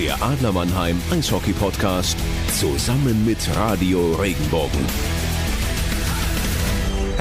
[0.00, 2.16] Der Adler Mannheim Eishockey Podcast
[2.58, 4.80] zusammen mit Radio Regenbogen.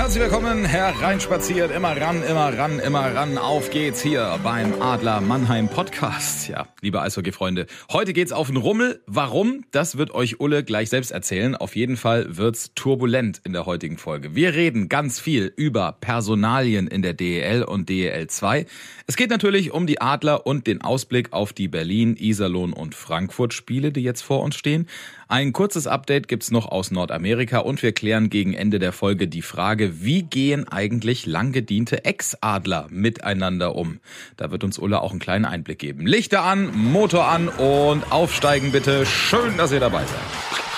[0.10, 3.38] Herzlich willkommen, hereinspaziert, immer ran, immer ran, immer ran.
[3.38, 6.48] Auf geht's hier beim Adler Mannheim Podcast.
[6.48, 9.04] Ja, liebe Eishockey-Freunde, heute geht's auf den Rummel.
[9.06, 9.66] Warum?
[9.70, 11.56] Das wird euch Ulle gleich selbst erzählen.
[11.56, 14.34] Auf jeden Fall wird's turbulent in der heutigen Folge.
[14.34, 18.66] Wir reden ganz viel über Personalien in der DEL und DEL 2.
[19.06, 23.54] Es geht natürlich um die Adler und den Ausblick auf die Berlin, Iserlohn und Frankfurt
[23.54, 24.88] Spiele, die jetzt vor uns stehen.
[25.32, 29.44] Ein kurzes Update gibt's noch aus Nordamerika und wir klären gegen Ende der Folge die
[29.44, 34.00] Frage, wie gehen eigentlich lang gediente Ex-Adler miteinander um?
[34.38, 36.08] Da wird uns Ulla auch einen kleinen Einblick geben.
[36.08, 39.06] Lichter an, Motor an und aufsteigen bitte.
[39.06, 40.69] Schön, dass ihr dabei seid.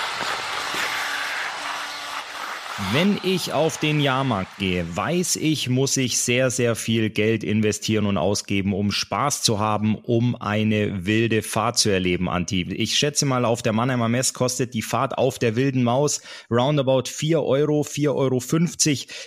[2.89, 8.05] Wenn ich auf den Jahrmarkt gehe, weiß ich, muss ich sehr, sehr viel Geld investieren
[8.05, 12.63] und ausgeben, um Spaß zu haben, um eine wilde Fahrt zu erleben, Anti.
[12.63, 17.03] Ich schätze mal, auf der Mannheimer Mess kostet die Fahrt auf der wilden Maus roundabout
[17.07, 18.41] 4 Euro, 4,50 Euro,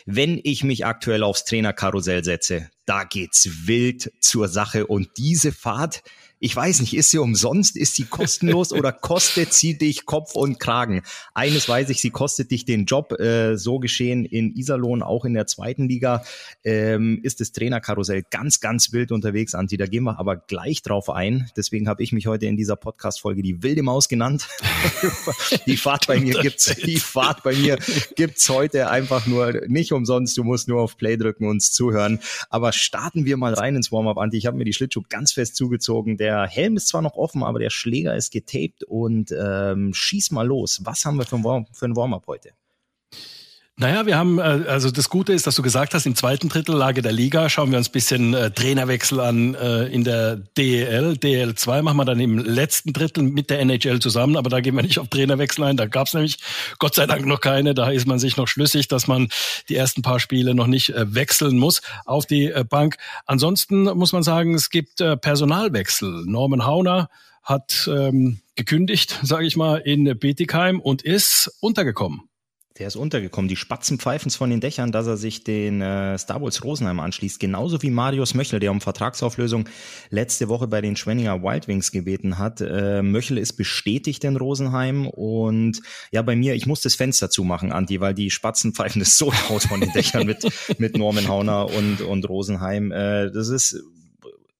[0.04, 2.68] wenn ich mich aktuell aufs Trainerkarussell setze.
[2.84, 6.02] Da geht's wild zur Sache und diese Fahrt,
[6.44, 10.60] ich weiß nicht, ist sie umsonst, ist sie kostenlos oder kostet sie dich Kopf und
[10.60, 11.00] Kragen?
[11.32, 13.18] Eines weiß ich, sie kostet dich den Job.
[13.18, 16.22] Äh, so geschehen in Iserlohn, auch in der zweiten Liga,
[16.62, 19.78] ähm, ist das Trainerkarussell ganz, ganz wild unterwegs, Anti.
[19.78, 21.50] Da gehen wir aber gleich drauf ein.
[21.56, 24.46] Deswegen habe ich mich heute in dieser Podcast-Folge die wilde Maus genannt.
[25.66, 27.78] die Fahrt bei mir gibt's, die Fahrt bei mir
[28.16, 30.36] gibt's heute einfach nur nicht umsonst.
[30.36, 32.20] Du musst nur auf Play drücken und uns zuhören.
[32.50, 34.36] Aber starten wir mal rein ins Warm-up, Anti.
[34.36, 36.18] Ich habe mir die Schlittschuhe ganz fest zugezogen.
[36.18, 40.30] Der der Helm ist zwar noch offen, aber der Schläger ist getaped und ähm, schieß
[40.30, 40.80] mal los.
[40.84, 42.50] Was haben wir für ein, Warm für ein Warm-up heute?
[43.76, 46.76] Naja, wir haben, äh, also das Gute ist, dass du gesagt hast, im zweiten Drittel
[46.76, 51.16] Lage der Liga schauen wir uns ein bisschen äh, Trainerwechsel an äh, in der DEL.
[51.16, 54.76] DEL 2 machen wir dann im letzten Drittel mit der NHL zusammen, aber da gehen
[54.76, 55.76] wir nicht auf Trainerwechsel ein.
[55.76, 56.38] Da gab es nämlich
[56.78, 57.74] Gott sei Dank noch keine.
[57.74, 59.28] Da ist man sich noch schlüssig, dass man
[59.68, 62.96] die ersten paar Spiele noch nicht äh, wechseln muss auf die äh, Bank.
[63.26, 66.26] Ansonsten muss man sagen, es gibt äh, Personalwechsel.
[66.26, 67.08] Norman Hauner
[67.42, 72.28] hat ähm, gekündigt, sage ich mal, in Betigheim und ist untergekommen.
[72.78, 73.48] Der ist untergekommen.
[73.48, 77.38] Die Spatzen pfeifen von den Dächern, dass er sich den äh, Star Wars Rosenheim anschließt.
[77.38, 79.68] Genauso wie Marius Möchel, der um Vertragsauflösung
[80.10, 82.60] letzte Woche bei den Schwenninger Wild Wings gebeten hat.
[82.60, 87.70] Äh, Möchel ist bestätigt in Rosenheim und ja, bei mir, ich muss das Fenster zumachen,
[87.70, 90.44] Anti, weil die Spatzen pfeifen das so laut von den Dächern mit,
[90.78, 92.90] mit Norman Hauner und, und Rosenheim.
[92.90, 93.84] Äh, das ist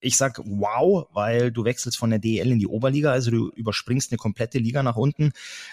[0.05, 4.11] ich sag wow, weil du wechselst von der DEL in die Oberliga, also du überspringst
[4.11, 5.31] eine komplette Liga nach unten.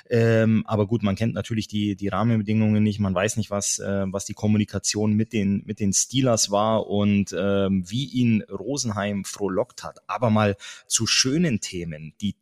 [0.09, 4.04] Ähm, aber gut, man kennt natürlich die, die Rahmenbedingungen nicht, man weiß nicht, was, äh,
[4.06, 9.84] was die Kommunikation mit den, mit den Steelers war und ähm, wie ihn Rosenheim frohlockt
[9.84, 9.98] hat.
[10.06, 10.56] Aber mal
[10.87, 12.14] zu schönen Themen.
[12.22, 12.34] Die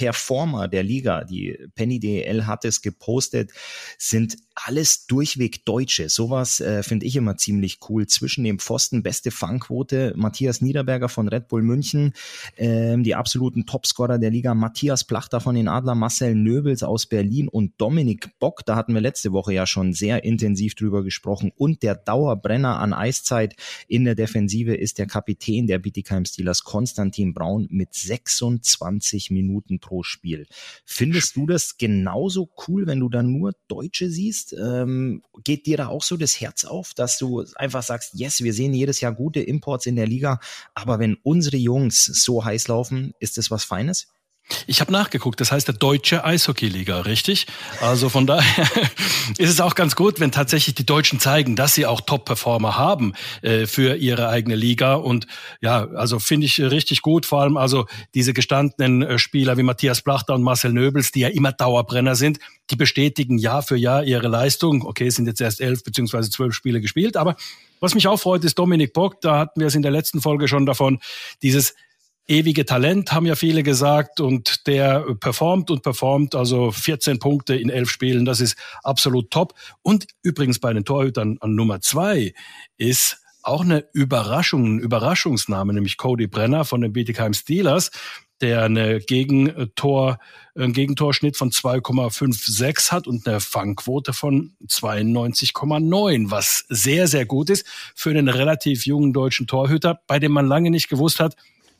[0.00, 3.52] Top-Performer der Liga, die Penny DEL hat es gepostet,
[3.98, 6.08] sind alles durchweg Deutsche.
[6.08, 8.06] Sowas äh, finde ich immer ziemlich cool.
[8.06, 12.12] Zwischen dem Pfosten beste Fangquote, Matthias Niederberger von Red Bull München,
[12.56, 17.48] ähm, die absoluten Topscorer der Liga, Matthias Plachter von den Adler, Marcel Nöbels aus Berlin
[17.48, 21.52] und Dominik Bock, da hatten wir letzte Woche ja schon sehr intensiv drüber gesprochen.
[21.56, 23.56] Und der Dauerbrenner an Eiszeit
[23.88, 29.89] in der Defensive ist der Kapitän der Bietigheim Steelers, Konstantin Braun, mit 26 Minuten pro
[30.02, 30.46] Spiel.
[30.84, 34.54] Findest du das genauso cool, wenn du da nur Deutsche siehst?
[34.54, 38.54] Ähm, geht dir da auch so das Herz auf, dass du einfach sagst, yes, wir
[38.54, 40.40] sehen jedes Jahr gute Imports in der Liga,
[40.74, 44.08] aber wenn unsere Jungs so heiß laufen, ist das was Feines?
[44.66, 47.46] Ich habe nachgeguckt, das heißt der Deutsche Eishockeyliga, richtig?
[47.80, 48.64] Also von daher
[49.38, 53.14] ist es auch ganz gut, wenn tatsächlich die Deutschen zeigen, dass sie auch Top-Performer haben
[53.42, 54.94] äh, für ihre eigene Liga.
[54.94, 55.26] Und
[55.60, 60.02] ja, also finde ich richtig gut, vor allem also diese gestandenen äh, Spieler wie Matthias
[60.02, 62.38] Plachter und Marcel Nöbels, die ja immer Dauerbrenner sind,
[62.70, 64.84] die bestätigen Jahr für Jahr ihre Leistung.
[64.84, 67.36] Okay, es sind jetzt erst elf beziehungsweise zwölf Spiele gespielt, aber
[67.80, 69.20] was mich auch freut, ist Dominik Bock.
[69.22, 71.00] Da hatten wir es in der letzten Folge schon davon,
[71.42, 71.74] dieses
[72.30, 77.68] ewige Talent, haben ja viele gesagt, und der performt und performt, also 14 Punkte in
[77.68, 79.54] elf Spielen, das ist absolut top.
[79.82, 82.32] Und übrigens bei den Torhütern an Nummer zwei
[82.78, 87.90] ist auch eine Überraschung, ein Überraschungsname, nämlich Cody Brenner von den Bietigheim Steelers,
[88.40, 90.18] der eine Gegentor,
[90.54, 97.66] einen Gegentorschnitt von 2,56 hat und eine Fangquote von 92,9, was sehr, sehr gut ist
[97.94, 101.34] für einen relativ jungen deutschen Torhüter, bei dem man lange nicht gewusst hat,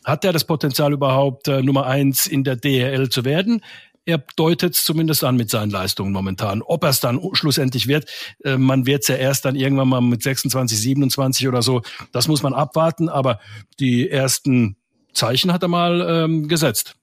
[0.04, 3.62] hat er das Potenzial überhaupt, äh, Nummer eins in der DEL zu werden?
[4.06, 6.62] Er deutet es zumindest an mit seinen Leistungen momentan.
[6.62, 8.10] Ob er es dann schlussendlich wird,
[8.44, 11.82] äh, man wird es ja erst dann irgendwann mal mit 26, 27 oder so,
[12.12, 13.40] das muss man abwarten, aber
[13.78, 14.76] die ersten
[15.12, 16.96] Zeichen hat er mal ähm, gesetzt.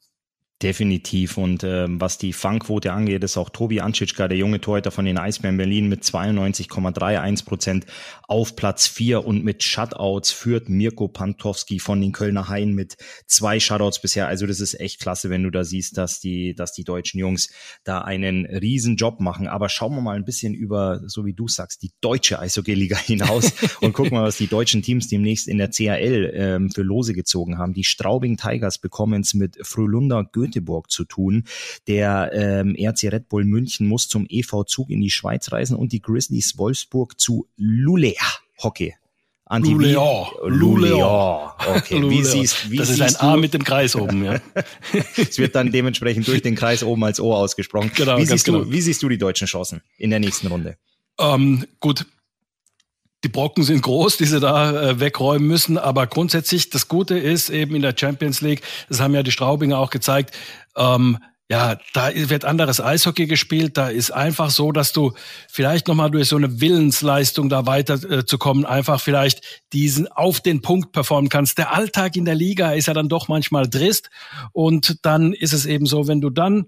[0.64, 1.38] Definitiv.
[1.38, 5.20] Und ähm, was die Fangquote angeht, ist auch Tobi Anschitschka, der junge Torhüter von den
[5.20, 7.86] Eisbären Berlin mit 92,31 Prozent
[8.28, 13.60] auf Platz 4 und mit Shutouts führt Mirko Pantowski von den Kölner Haien mit zwei
[13.60, 14.28] Shutouts bisher.
[14.28, 17.50] Also das ist echt klasse, wenn du da siehst, dass die, dass die deutschen Jungs
[17.84, 19.48] da einen riesen Job machen.
[19.48, 23.54] Aber schauen wir mal ein bisschen über, so wie du sagst, die deutsche Eishockey-Liga hinaus
[23.82, 27.60] und gucken mal, was die deutschen Teams demnächst in der CHL ähm, für Lose gezogen
[27.60, 27.74] haben.
[27.74, 31.44] Die Straubing Tigers bekommen es mit Frölunda Goethe Göteborg zu tun.
[31.88, 35.92] Der ähm, RC Red Bull München muss zum EV Zug in die Schweiz reisen und
[35.92, 38.16] die Grizzlies Wolfsburg zu Lulea
[38.62, 38.96] Hockey.
[39.50, 40.28] Anti Luleå.
[40.46, 41.52] Luleå.
[41.58, 42.02] Okay.
[42.10, 44.42] Wie siehst, wie das ist ein A mit dem Kreis oben, ja.
[45.16, 47.92] es wird dann dementsprechend durch den Kreis oben als O ausgesprochen.
[47.96, 48.66] Genau, wie, siehst genau.
[48.66, 50.78] du, wie siehst du die deutschen Chancen in der nächsten Runde?
[51.18, 52.06] Ähm, gut,
[53.24, 55.78] die Brocken sind groß, die sie da äh, wegräumen müssen.
[55.78, 59.80] Aber grundsätzlich, das Gute ist eben in der Champions League, das haben ja die Straubinger
[59.80, 60.36] auch gezeigt,
[60.76, 61.18] ähm,
[61.50, 63.78] ja, da wird anderes Eishockey gespielt.
[63.78, 65.14] Da ist einfach so, dass du
[65.50, 70.92] vielleicht nochmal durch so eine Willensleistung da weiterzukommen, äh, einfach vielleicht diesen auf den Punkt
[70.92, 71.58] performen kannst.
[71.58, 74.10] Der Alltag in der Liga ist ja dann doch manchmal trist.
[74.52, 76.66] Und dann ist es eben so, wenn du dann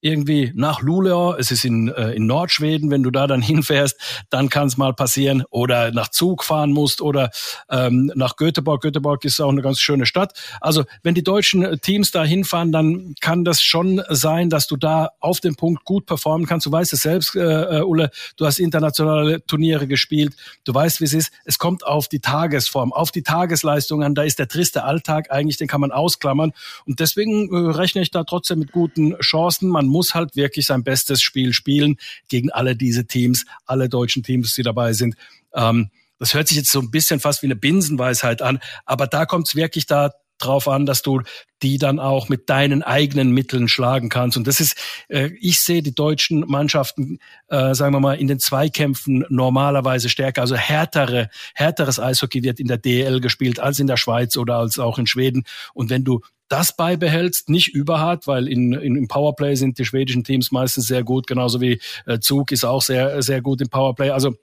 [0.00, 3.96] irgendwie nach Luleå, es ist in, äh, in Nordschweden, wenn du da dann hinfährst,
[4.30, 7.30] dann kann es mal passieren oder nach Zug fahren musst oder
[7.70, 8.82] ähm, nach Göteborg.
[8.82, 10.38] Göteborg ist auch eine ganz schöne Stadt.
[10.60, 14.76] Also wenn die deutschen äh, Teams da hinfahren, dann kann das schon sein, dass du
[14.76, 16.66] da auf dem Punkt gut performen kannst.
[16.66, 20.34] Du weißt es selbst, äh, äh, Ulle, du hast internationale Turniere gespielt,
[20.64, 21.32] du weißt, wie es ist.
[21.44, 24.14] Es kommt auf die Tagesform, auf die Tagesleistung an.
[24.14, 26.52] Da ist der triste Alltag eigentlich, den kann man ausklammern.
[26.84, 29.68] Und deswegen äh, rechne ich da trotzdem mit guten Chancen.
[29.68, 31.96] Man muss halt wirklich sein bestes Spiel spielen
[32.28, 35.16] gegen alle diese Teams, alle deutschen Teams, die dabei sind.
[35.54, 39.26] Ähm, das hört sich jetzt so ein bisschen fast wie eine Binsenweisheit an, aber da
[39.26, 41.22] kommt es wirklich da drauf an, dass du
[41.62, 44.36] die dann auch mit deinen eigenen Mitteln schlagen kannst.
[44.36, 44.76] Und das ist,
[45.08, 47.18] äh, ich sehe die deutschen Mannschaften,
[47.48, 50.42] äh, sagen wir mal, in den Zweikämpfen normalerweise stärker.
[50.42, 54.78] Also härtere, härteres Eishockey wird in der DL gespielt als in der Schweiz oder als
[54.78, 55.44] auch in Schweden.
[55.72, 60.24] Und wenn du das beibehältst, nicht überhart, weil in, in, im Powerplay sind die schwedischen
[60.24, 64.10] Teams meistens sehr gut, genauso wie äh, Zug ist auch sehr, sehr gut im Powerplay.
[64.10, 64.34] Also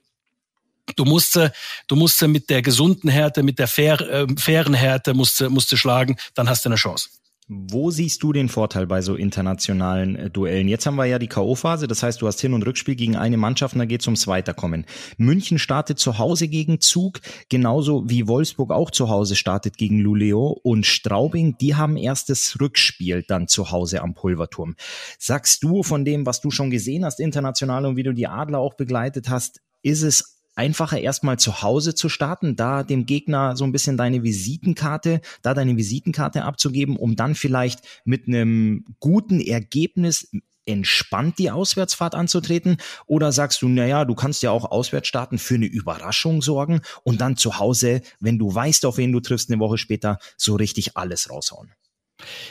[0.96, 1.40] Du musst,
[1.88, 5.76] du musst mit der gesunden Härte, mit der fair, äh, fairen Härte musst, musst du
[5.76, 7.08] schlagen, dann hast du eine Chance.
[7.46, 10.66] Wo siehst du den Vorteil bei so internationalen äh, Duellen?
[10.66, 13.36] Jetzt haben wir ja die K.O.-Phase, das heißt, du hast Hin- und Rückspiel gegen eine
[13.36, 14.86] Mannschaft und da geht es ums Weiterkommen.
[15.18, 17.20] München startet zu Hause gegen Zug,
[17.50, 23.24] genauso wie Wolfsburg auch zu Hause startet gegen Luleå und Straubing, die haben erstes Rückspiel
[23.28, 24.74] dann zu Hause am Pulverturm.
[25.18, 28.60] Sagst du von dem, was du schon gesehen hast international und wie du die Adler
[28.60, 33.64] auch begleitet hast, ist es einfacher erstmal zu Hause zu starten, da dem Gegner so
[33.64, 40.30] ein bisschen deine Visitenkarte, da deine Visitenkarte abzugeben, um dann vielleicht mit einem guten Ergebnis
[40.66, 42.78] entspannt die Auswärtsfahrt anzutreten?
[43.06, 47.20] Oder sagst du, naja, du kannst ja auch auswärts starten, für eine Überraschung sorgen und
[47.20, 50.96] dann zu Hause, wenn du weißt, auf wen du triffst, eine Woche später, so richtig
[50.96, 51.72] alles raushauen?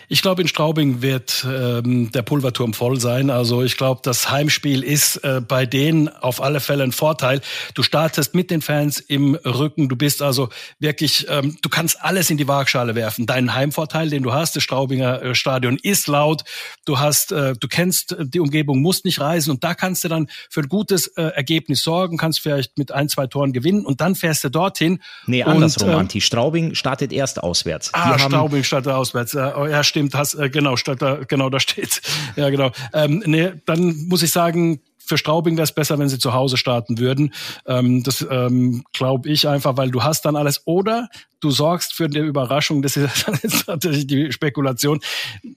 [0.09, 3.29] Ich glaube, in Straubing wird ähm, der Pulverturm voll sein.
[3.29, 7.41] Also ich glaube, das Heimspiel ist äh, bei denen auf alle Fälle ein Vorteil.
[7.73, 9.87] Du startest mit den Fans im Rücken.
[9.87, 10.49] Du bist also
[10.79, 13.25] wirklich, ähm, du kannst alles in die Waagschale werfen.
[13.25, 16.43] Deinen Heimvorteil, den du hast, das Straubinger äh, Stadion ist laut.
[16.85, 20.27] Du hast, äh, du kennst die Umgebung, musst nicht reisen und da kannst du dann
[20.49, 24.15] für ein gutes äh, Ergebnis sorgen, kannst vielleicht mit ein, zwei Toren gewinnen und dann
[24.15, 25.01] fährst du dorthin.
[25.25, 26.21] Nee, andersrum, und, äh, Anti.
[26.21, 27.91] Straubing startet erst auswärts.
[27.93, 29.33] Ah, Straubing startet auswärts.
[29.33, 32.01] Äh, oh, ja, stimmt, hast, äh, genau, statt da, genau, da steht's.
[32.35, 32.71] Ja, genau.
[32.93, 36.57] Ähm, nee, dann muss ich sagen, für Straubing wäre es besser, wenn sie zu Hause
[36.57, 37.33] starten würden.
[37.65, 40.65] Ähm, das ähm, glaube ich einfach, weil du hast dann alles.
[40.65, 41.09] Oder
[41.41, 42.81] du sorgst für eine Überraschung.
[42.81, 45.01] Das ist, das ist natürlich die Spekulation.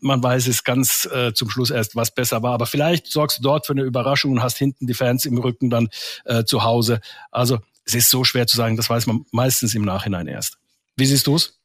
[0.01, 2.55] Man weiß es ganz äh, zum Schluss erst, was besser war.
[2.55, 5.71] Aber vielleicht sorgst du dort für eine Überraschung und hast hinten die Fans im Rücken
[5.71, 5.89] dann
[6.25, 7.01] äh, zu Hause.
[7.31, 8.77] Also es ist so schwer zu sagen.
[8.77, 10.59] Das weiß man meistens im Nachhinein erst.
[10.97, 11.56] Wie siehst du es?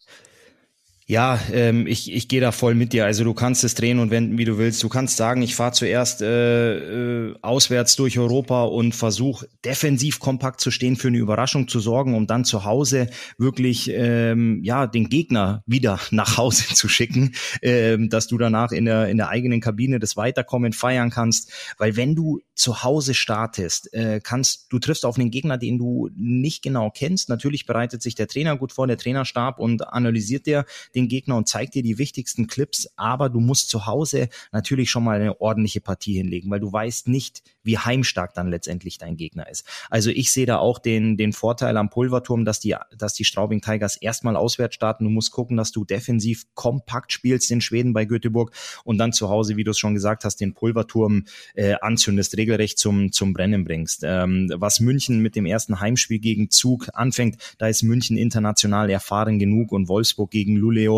[1.12, 3.04] Ja, ähm, ich, ich gehe da voll mit dir.
[3.04, 4.82] Also du kannst es drehen und wenden, wie du willst.
[4.82, 10.62] Du kannst sagen, ich fahre zuerst äh, äh, auswärts durch Europa und versuche defensiv kompakt
[10.62, 15.10] zu stehen, für eine Überraschung zu sorgen, um dann zu Hause wirklich ähm, ja den
[15.10, 19.60] Gegner wieder nach Hause zu schicken, ähm, dass du danach in der in der eigenen
[19.60, 21.52] Kabine das Weiterkommen feiern kannst.
[21.78, 26.10] Weil wenn du zu Hause startest, äh, kannst du triffst auf einen Gegner, den du
[26.16, 27.28] nicht genau kennst.
[27.28, 30.66] Natürlich bereitet sich der Trainer gut vor, der Trainerstab und analysiert der
[30.96, 34.90] den den Gegner und zeigt dir die wichtigsten Clips, aber du musst zu Hause natürlich
[34.90, 39.18] schon mal eine ordentliche Partie hinlegen, weil du weißt nicht, wie heimstark dann letztendlich dein
[39.18, 39.66] Gegner ist.
[39.90, 43.62] Also ich sehe da auch den, den Vorteil am Pulverturm, dass die, dass die Straubing
[43.62, 45.04] Tigers erstmal auswärts starten.
[45.04, 48.52] Du musst gucken, dass du defensiv kompakt spielst in Schweden bei Göteborg
[48.84, 52.78] und dann zu Hause, wie du es schon gesagt hast, den Pulverturm äh, anzündest, regelrecht
[52.78, 54.02] zum, zum Brennen bringst.
[54.04, 59.40] Ähm, was München mit dem ersten Heimspiel gegen Zug anfängt, da ist München international erfahren
[59.40, 60.91] genug und Wolfsburg gegen Luleo.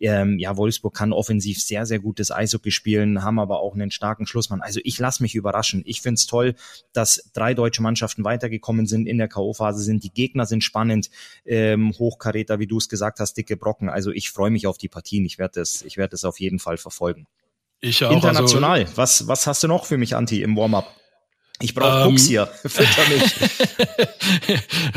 [0.00, 4.26] Ähm, ja, Wolfsburg kann offensiv sehr, sehr gutes Eishockey spielen, haben aber auch einen starken
[4.26, 4.60] Schlussmann.
[4.60, 5.82] Also ich lasse mich überraschen.
[5.86, 6.54] Ich finde es toll,
[6.92, 10.04] dass drei deutsche Mannschaften weitergekommen sind in der K.O.-Phase sind.
[10.04, 11.10] Die Gegner sind spannend,
[11.44, 13.88] ähm, Hochkaräter, wie du es gesagt hast, dicke Brocken.
[13.88, 15.24] Also ich freue mich auf die Partien.
[15.24, 17.26] Ich werde das, ich werde das auf jeden Fall verfolgen.
[17.80, 18.10] Ich auch.
[18.10, 18.80] International.
[18.80, 20.97] Also, was, was hast du noch für mich, Anti, im Warm-up?
[21.60, 22.46] Ich brauche ähm, hier.
[22.64, 23.34] Fütter mich.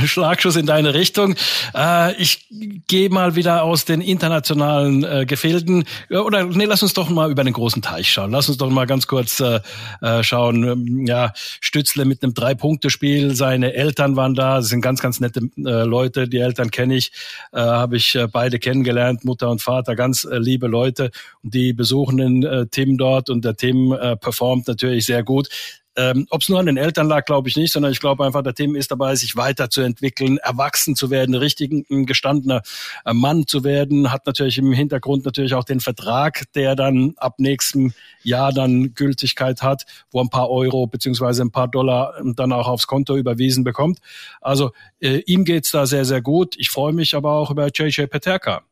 [0.12, 1.36] Schlagschuss in deine Richtung.
[1.74, 2.46] Äh, ich
[2.88, 5.86] gehe mal wieder aus den internationalen äh, Gefilden.
[6.12, 8.30] Oder nee, lass uns doch mal über den großen Teich schauen.
[8.30, 9.60] Lass uns doch mal ganz kurz äh,
[10.02, 10.64] äh schauen.
[10.64, 13.34] Ähm, ja, Stützle mit einem Drei-Punkte-Spiel.
[13.34, 14.58] Seine Eltern waren da.
[14.58, 16.28] Das sind ganz, ganz nette äh, Leute.
[16.28, 17.12] Die Eltern kenne ich.
[17.54, 19.26] Äh, Habe ich äh, beide kennengelernt.
[19.26, 19.96] Mutter und Vater.
[19.96, 21.10] Ganz äh, liebe Leute.
[21.42, 23.32] Und die besuchen den äh, Tim dort.
[23.32, 25.50] Und der Tim äh, performt natürlich sehr gut.
[25.98, 28.42] Ähm, Ob es nur an den Eltern lag, glaube ich nicht, sondern ich glaube einfach,
[28.42, 32.62] der Tim ist dabei, sich weiterzuentwickeln, erwachsen zu werden, richtig ein gestandener
[33.06, 37.36] äh, Mann zu werden, hat natürlich im Hintergrund natürlich auch den Vertrag, der dann ab
[37.40, 37.94] nächstem
[38.24, 42.88] Jahr dann Gültigkeit hat, wo ein paar Euro beziehungsweise ein paar Dollar dann auch aufs
[42.88, 44.00] Konto überwiesen bekommt.
[44.40, 44.72] Also
[45.02, 46.56] äh, ihm geht's da sehr, sehr gut.
[46.58, 48.64] Ich freue mich aber auch über JJ Peterka.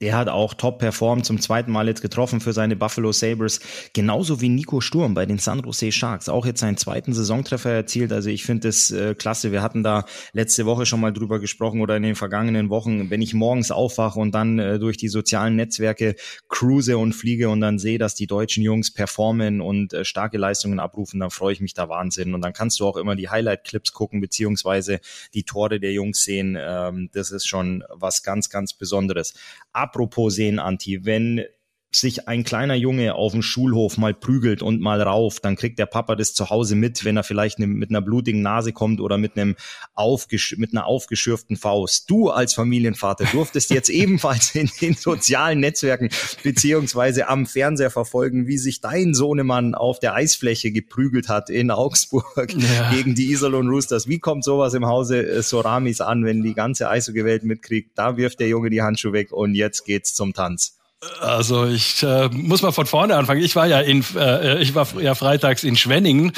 [0.00, 3.60] Der hat auch top performt, zum zweiten Mal jetzt getroffen für seine Buffalo Sabres.
[3.92, 6.30] Genauso wie Nico Sturm bei den San Jose Sharks.
[6.30, 8.10] Auch jetzt seinen zweiten Saisontreffer erzielt.
[8.10, 9.52] Also ich finde das äh, klasse.
[9.52, 13.10] Wir hatten da letzte Woche schon mal drüber gesprochen oder in den vergangenen Wochen.
[13.10, 16.16] Wenn ich morgens aufwache und dann äh, durch die sozialen Netzwerke
[16.48, 20.80] cruise und fliege und dann sehe, dass die deutschen Jungs performen und äh, starke Leistungen
[20.80, 22.32] abrufen, dann freue ich mich da Wahnsinn.
[22.32, 25.00] Und dann kannst du auch immer die Highlight-Clips gucken, beziehungsweise
[25.34, 26.56] die Tore der Jungs sehen.
[26.58, 29.34] Ähm, das ist schon was ganz, ganz Besonderes.
[29.72, 31.44] Apropos sehen, Anti, wenn
[31.92, 35.86] sich ein kleiner Junge auf dem Schulhof mal prügelt und mal rauf, dann kriegt der
[35.86, 39.18] Papa das zu Hause mit, wenn er vielleicht ne, mit einer blutigen Nase kommt oder
[39.18, 39.56] mit einem
[39.94, 42.08] aufgesch mit einer aufgeschürften Faust.
[42.08, 46.10] Du als Familienvater durftest jetzt ebenfalls in den sozialen Netzwerken
[46.44, 52.54] beziehungsweise am Fernseher verfolgen, wie sich dein Sohnemann auf der Eisfläche geprügelt hat in Augsburg
[52.54, 52.90] ja.
[52.92, 54.06] gegen die Iserlohn Roosters.
[54.06, 57.98] Wie kommt sowas im Hause äh, Soramis an, wenn die ganze Eishockey-Welt mitkriegt?
[57.98, 60.79] Da wirft der Junge die Handschuhe weg und jetzt geht's zum Tanz.
[61.20, 63.42] Also ich äh, muss mal von vorne anfangen.
[63.42, 66.32] Ich war ja in, äh, ich war ja freitags in Schwenningen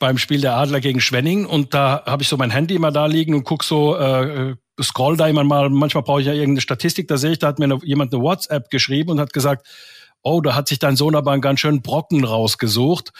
[0.00, 3.06] beim Spiel der Adler gegen Schwenningen und da habe ich so mein Handy immer da
[3.06, 5.70] liegen und guck so, äh, scroll da immer mal.
[5.70, 7.06] Manchmal brauche ich ja irgendeine Statistik.
[7.06, 9.66] Da sehe ich, da hat mir eine, jemand eine WhatsApp geschrieben und hat gesagt,
[10.22, 13.12] oh, da hat sich dein Sohn aber einen ganz schönen Brocken rausgesucht.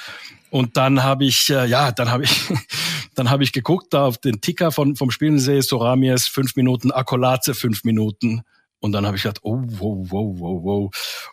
[0.51, 2.33] Und dann habe ich, äh, ja, dann habe ich,
[3.15, 6.57] dann habe ich geguckt da auf den Ticker von vom Spiel und sehe Soramies fünf
[6.57, 8.43] Minuten, Akolaze fünf Minuten.
[8.81, 10.91] Und dann habe ich gedacht, oh, wow, wow, wow, wow.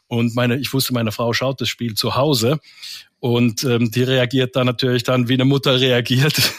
[0.07, 2.59] Und meine, ich wusste, meine Frau schaut das Spiel zu Hause
[3.19, 6.35] und ähm, die reagiert da natürlich dann, wie eine Mutter reagiert.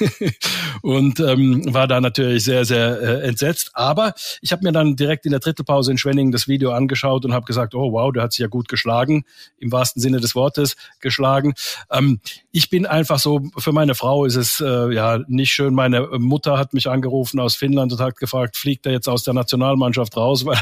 [0.82, 3.70] und ähm, war da natürlich sehr, sehr äh, entsetzt.
[3.74, 7.32] Aber ich habe mir dann direkt in der Drittelpause in Schwenningen das Video angeschaut und
[7.32, 9.24] habe gesagt, oh wow, der hat sich ja gut geschlagen,
[9.58, 11.54] im wahrsten Sinne des Wortes geschlagen.
[11.90, 12.20] Ähm,
[12.52, 15.74] ich bin einfach so, für meine Frau ist es äh, ja nicht schön.
[15.74, 19.34] Meine Mutter hat mich angerufen aus Finnland und hat gefragt, fliegt er jetzt aus der
[19.34, 20.58] Nationalmannschaft raus, weil,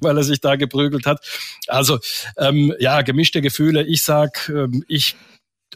[0.00, 1.24] weil er sich da geprügelt hat.
[1.68, 1.98] Also
[2.36, 3.84] ähm, ja, gemischte Gefühle.
[3.84, 5.16] Ich sag, ähm, ich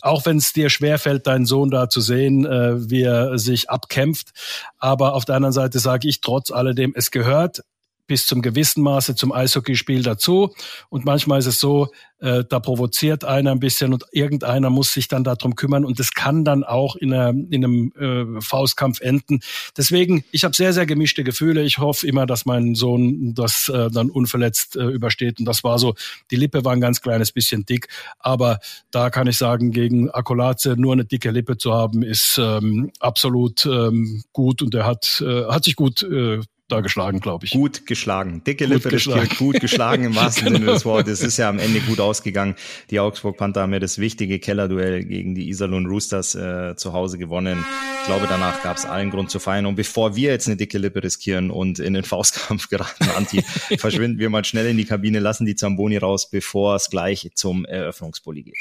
[0.03, 4.31] auch wenn es dir schwerfällt, deinen Sohn da zu sehen, äh, wie er sich abkämpft.
[4.79, 7.63] Aber auf der anderen Seite sage ich trotz alledem, es gehört
[8.09, 10.53] bis zum gewissen Maße zum Eishockeyspiel dazu.
[10.89, 15.07] Und manchmal ist es so, äh, da provoziert einer ein bisschen und irgendeiner muss sich
[15.07, 19.41] dann darum kümmern und das kann dann auch in, einer, in einem äh, Faustkampf enden.
[19.77, 21.63] Deswegen, ich habe sehr, sehr gemischte Gefühle.
[21.63, 25.39] Ich hoffe immer, dass mein Sohn das äh, dann unverletzt äh, übersteht.
[25.39, 25.95] Und das war so,
[26.31, 27.87] die Lippe war ein ganz kleines bisschen dick,
[28.19, 28.59] aber
[28.91, 33.65] da kann ich sagen, gegen Akolaze nur eine dicke Lippe zu haben, ist ähm, absolut
[33.67, 37.53] ähm, gut und er hat, äh, hat sich gut äh, da geschlagen, glaube ich.
[37.53, 38.43] Gut geschlagen.
[38.45, 39.29] Dicke gut Lippe geschlagen.
[39.29, 40.59] des gut geschlagen im wahrsten genau.
[40.59, 41.21] Sinne des Wortes.
[41.21, 42.55] Es ist ja am Ende gut ausgegangen.
[42.91, 47.19] Die Augsburg Panther haben ja das wichtige Kellerduell gegen die Iserlohn Roosters äh, zu Hause
[47.19, 47.65] gewonnen.
[48.03, 49.67] Ich glaube, danach gab es allen Grund zu feiern.
[49.67, 53.43] Und bevor wir jetzt eine dicke Lippe riskieren und in den Faustkampf geraten, Anti,
[53.79, 57.65] verschwinden wir mal schnell in die Kabine, lassen die Zamboni raus, bevor es gleich zum
[57.65, 58.57] Eröffnungspulli geht.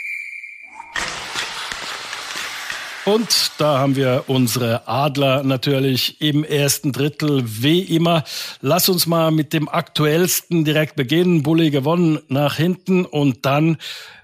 [3.07, 8.25] Und da haben wir unsere Adler natürlich im ersten Drittel, wie immer.
[8.59, 11.41] Lass uns mal mit dem aktuellsten direkt beginnen.
[11.41, 13.77] Bulli gewonnen nach hinten und dann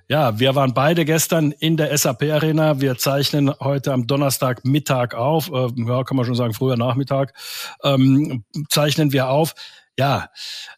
[0.09, 2.81] ja, wir waren beide gestern in der SAP Arena.
[2.81, 5.49] Wir zeichnen heute am Donnerstag Mittag auf.
[5.49, 7.33] Äh, ja, kann man schon sagen, früher Nachmittag
[7.85, 9.55] ähm, zeichnen wir auf.
[9.97, 10.29] Ja,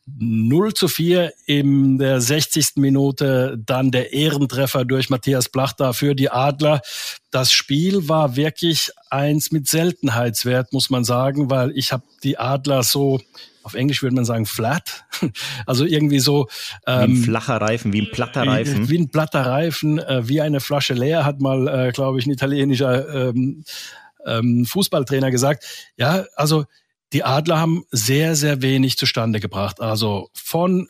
[0.05, 2.75] 0 zu 4 in der 60.
[2.75, 6.81] Minute, dann der Ehrentreffer durch Matthias Plachter für die Adler.
[7.31, 12.83] Das Spiel war wirklich eins mit Seltenheitswert, muss man sagen, weil ich habe die Adler
[12.83, 13.21] so
[13.63, 15.05] auf Englisch würde man sagen flat,
[15.65, 16.47] also irgendwie so
[16.85, 19.97] ähm, wie ein ähm, flacher Reifen, wie ein platter Reifen, wie, wie ein platter Reifen,
[19.97, 23.63] äh, wie eine Flasche leer, hat mal, äh, glaube ich, ein italienischer ähm,
[24.23, 25.65] ähm, Fußballtrainer gesagt.
[25.97, 26.65] Ja, also
[27.15, 29.79] die Adler haben sehr, sehr wenig zustande gebracht.
[29.79, 30.89] Also von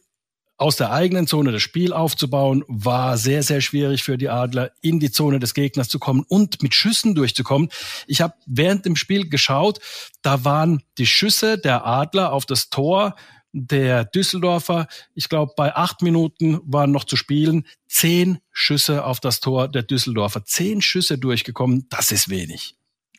[0.57, 4.99] aus der eigenen Zone das Spiel aufzubauen, war sehr, sehr schwierig für die Adler, in
[4.99, 7.69] die Zone des Gegners zu kommen und mit Schüssen durchzukommen.
[8.07, 9.77] Ich habe während dem Spiel geschaut,
[10.23, 13.13] da waren die Schüsse der Adler auf das Tor
[13.51, 19.41] der Düsseldorfer, ich glaube, bei acht Minuten waren noch zu spielen, zehn Schüsse auf das
[19.41, 20.43] Tor der Düsseldorfer.
[20.43, 22.75] Zehn Schüsse durchgekommen, das ist wenig.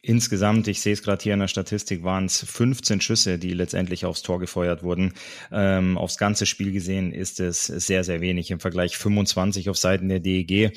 [0.08, 4.04] Insgesamt, ich sehe es gerade hier in der Statistik, waren es 15 Schüsse, die letztendlich
[4.04, 5.12] aufs Tor gefeuert wurden.
[5.50, 8.52] Ähm, aufs ganze Spiel gesehen ist es sehr, sehr wenig.
[8.52, 10.70] Im Vergleich 25 auf Seiten der DEG.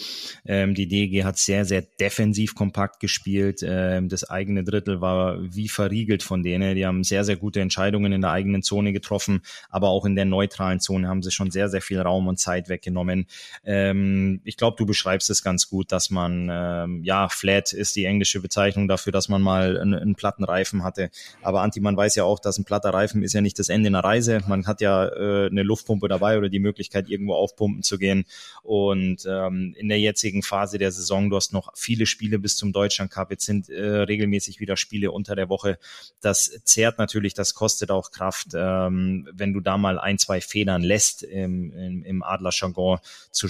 [0.48, 3.60] Ähm, die DEG hat sehr, sehr defensiv kompakt gespielt.
[3.64, 6.74] Ähm, das eigene Drittel war wie verriegelt von denen.
[6.74, 10.26] Die haben sehr, sehr gute Entscheidungen in der eigenen Zone getroffen, aber auch in der
[10.26, 13.28] neutralen Zone haben sie schon sehr, sehr viel Raum und Zeit weggenommen.
[13.64, 18.06] Ähm, ich glaube, du beschreibst es ganz gut, dass man, ähm, ja, flat ist die
[18.06, 21.12] englische Bezeichnung dafür, dass man mal einen, einen platten Reifen hatte.
[21.42, 23.88] Aber Anti, man weiß ja auch, dass ein platter Reifen ist ja nicht das Ende
[23.88, 24.40] einer Reise.
[24.48, 28.24] Man hat ja äh, eine Luftpumpe dabei oder die Möglichkeit, irgendwo aufpumpen zu gehen.
[28.64, 32.72] Und ähm, in der jetzigen Phase der Saison, du hast noch viele Spiele bis zum
[32.72, 33.30] Deutschland Cup.
[33.30, 35.80] Jetzt sind äh, regelmäßig wieder Spiele unter der Woche.
[36.22, 38.52] Das zehrt natürlich, das kostet auch Kraft.
[38.54, 43.00] Ähm, wenn du da mal ein, zwei Federn lässt im, im, im Adler-Jargon,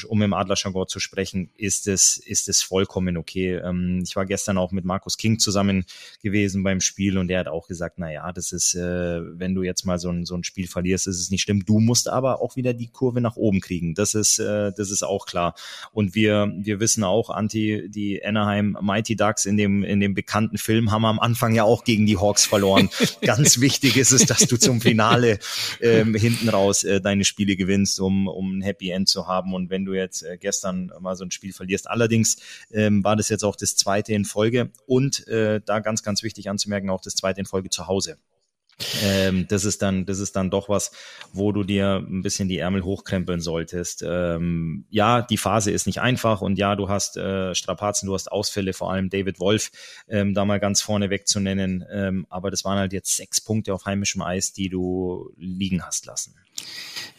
[0.07, 3.57] um im Adler-Jargon zu sprechen, ist es, ist es vollkommen okay.
[3.57, 5.85] Ähm, ich war gestern auch mit Markus King zusammen zusammen
[6.23, 9.63] gewesen beim Spiel und der hat auch gesagt, na ja, das ist, äh, wenn du
[9.63, 11.65] jetzt mal so ein, so ein Spiel verlierst, ist es nicht schlimm.
[11.65, 13.93] Du musst aber auch wieder die Kurve nach oben kriegen.
[13.93, 15.55] Das ist, äh, das ist auch klar.
[15.91, 20.57] Und wir, wir wissen auch, Anti, die Anaheim Mighty Ducks in dem, in dem bekannten
[20.57, 22.89] Film haben am Anfang ja auch gegen die Hawks verloren.
[23.21, 25.39] Ganz wichtig ist es, dass du zum Finale
[25.81, 29.53] ähm, hinten raus äh, deine Spiele gewinnst, um, um ein Happy End zu haben.
[29.53, 32.37] Und wenn du jetzt äh, gestern mal so ein Spiel verlierst, allerdings
[32.71, 36.23] ähm, war das jetzt auch das zweite in Folge und äh, äh, da ganz, ganz
[36.23, 38.17] wichtig anzumerken, auch das zweite in Folge zu Hause.
[39.03, 40.91] Ähm, das ist dann, das ist dann doch was,
[41.33, 44.03] wo du dir ein bisschen die Ärmel hochkrempeln solltest.
[44.07, 48.31] Ähm, ja, die Phase ist nicht einfach und ja, du hast äh, Strapazen, du hast
[48.31, 49.71] Ausfälle, vor allem David Wolf,
[50.07, 51.83] ähm, da mal ganz vorne weg zu nennen.
[51.91, 56.05] Ähm, aber das waren halt jetzt sechs Punkte auf heimischem Eis, die du liegen hast
[56.05, 56.35] lassen.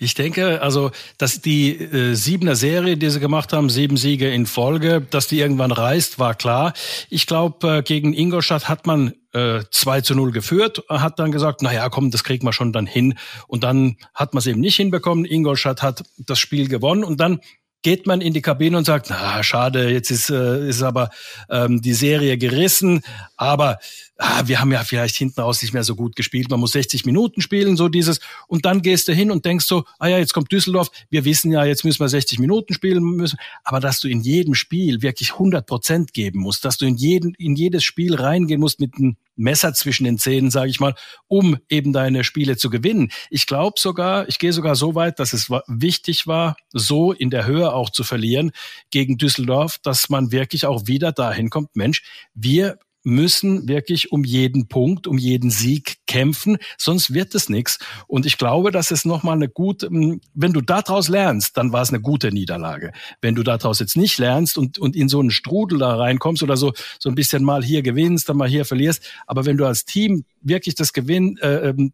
[0.03, 4.47] Ich denke, also, dass die äh, Siebener Serie, die sie gemacht haben, sieben Siege in
[4.47, 6.73] Folge, dass die irgendwann reißt, war klar.
[7.11, 11.61] Ich glaube, äh, gegen Ingolstadt hat man äh, 2 zu 0 geführt, hat dann gesagt,
[11.61, 13.19] na ja, komm, das kriegen wir schon dann hin.
[13.47, 15.27] Und dann hat man es eben nicht hinbekommen.
[15.27, 17.41] Ingolstadt hat das Spiel gewonnen und dann
[17.83, 21.11] geht man in die Kabine und sagt, na schade, jetzt ist, äh, ist aber
[21.49, 23.03] ähm, die Serie gerissen,
[23.37, 23.79] aber
[24.21, 27.07] ah, wir haben ja vielleicht hinten raus nicht mehr so gut gespielt, man muss 60
[27.07, 30.35] Minuten spielen, so dieses, und dann gehst du hin und denkst so, ah ja, jetzt
[30.35, 34.09] kommt Düsseldorf, wir wissen ja, jetzt müssen wir 60 Minuten spielen müssen, aber dass du
[34.09, 38.15] in jedem Spiel wirklich 100 Prozent geben musst, dass du in, jeden, in jedes Spiel
[38.15, 40.95] reingehen musst mit einem Messer zwischen den Zähnen, sage ich mal,
[41.27, 43.11] um eben deine Spiele zu gewinnen.
[43.31, 47.47] Ich glaube sogar, ich gehe sogar so weit, dass es wichtig war, so in der
[47.47, 48.53] Höhe auch zu verlieren
[48.91, 52.03] gegen Düsseldorf, dass man wirklich auch wieder dahin kommt, Mensch,
[52.35, 57.79] wir müssen wirklich um jeden Punkt, um jeden Sieg kämpfen, sonst wird es nichts.
[58.07, 61.83] Und ich glaube, dass es nochmal eine gute, hm, wenn du daraus lernst, dann war
[61.83, 62.93] es eine gute Niederlage.
[63.21, 66.57] Wenn du daraus jetzt nicht lernst und, und in so einen Strudel da reinkommst oder
[66.57, 69.85] so, so ein bisschen mal hier gewinnst, dann mal hier verlierst, aber wenn du als
[69.85, 71.93] Team wirklich das Gewinn, äh, ähm,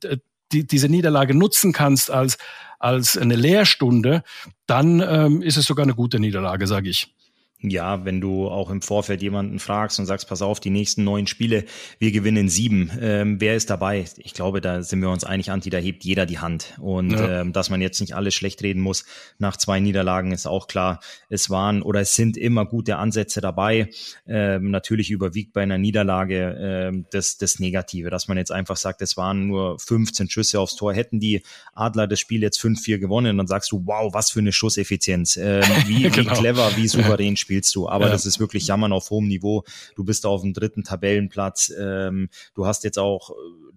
[0.53, 2.39] die, diese Niederlage nutzen kannst als,
[2.79, 4.23] als eine Lehrstunde,
[4.67, 7.16] dann ähm, ist es sogar eine gute Niederlage, sage ich.
[7.63, 11.27] Ja, wenn du auch im Vorfeld jemanden fragst und sagst, pass auf, die nächsten neun
[11.27, 11.65] Spiele,
[11.99, 12.91] wir gewinnen sieben.
[13.01, 14.05] Ähm, wer ist dabei?
[14.19, 16.75] Ich glaube, da sind wir uns einig, Anti, da hebt jeder die Hand.
[16.79, 17.41] Und ja.
[17.41, 19.07] ähm, dass man jetzt nicht alles schlecht reden muss
[19.39, 21.01] nach zwei Niederlagen, ist auch klar.
[21.31, 23.89] Es waren oder es sind immer gute Ansätze dabei.
[24.27, 29.01] Ähm, natürlich überwiegt bei einer Niederlage ähm, das, das Negative, dass man jetzt einfach sagt,
[29.01, 30.93] es waren nur 15 Schüsse aufs Tor.
[30.93, 31.43] Hätten die
[31.73, 35.39] Adler das Spiel jetzt 5-4 gewonnen, dann sagst du, wow, was für eine Schusseffizienz.
[35.39, 36.17] Ähm, wie, genau.
[36.17, 37.89] wie clever, wie souverän spielst du.
[37.89, 38.11] Aber ja.
[38.11, 39.63] das ist wirklich Jammern auf hohem Niveau.
[39.95, 41.73] Du bist auf dem dritten Tabellenplatz.
[41.79, 43.31] Ähm, du hast jetzt auch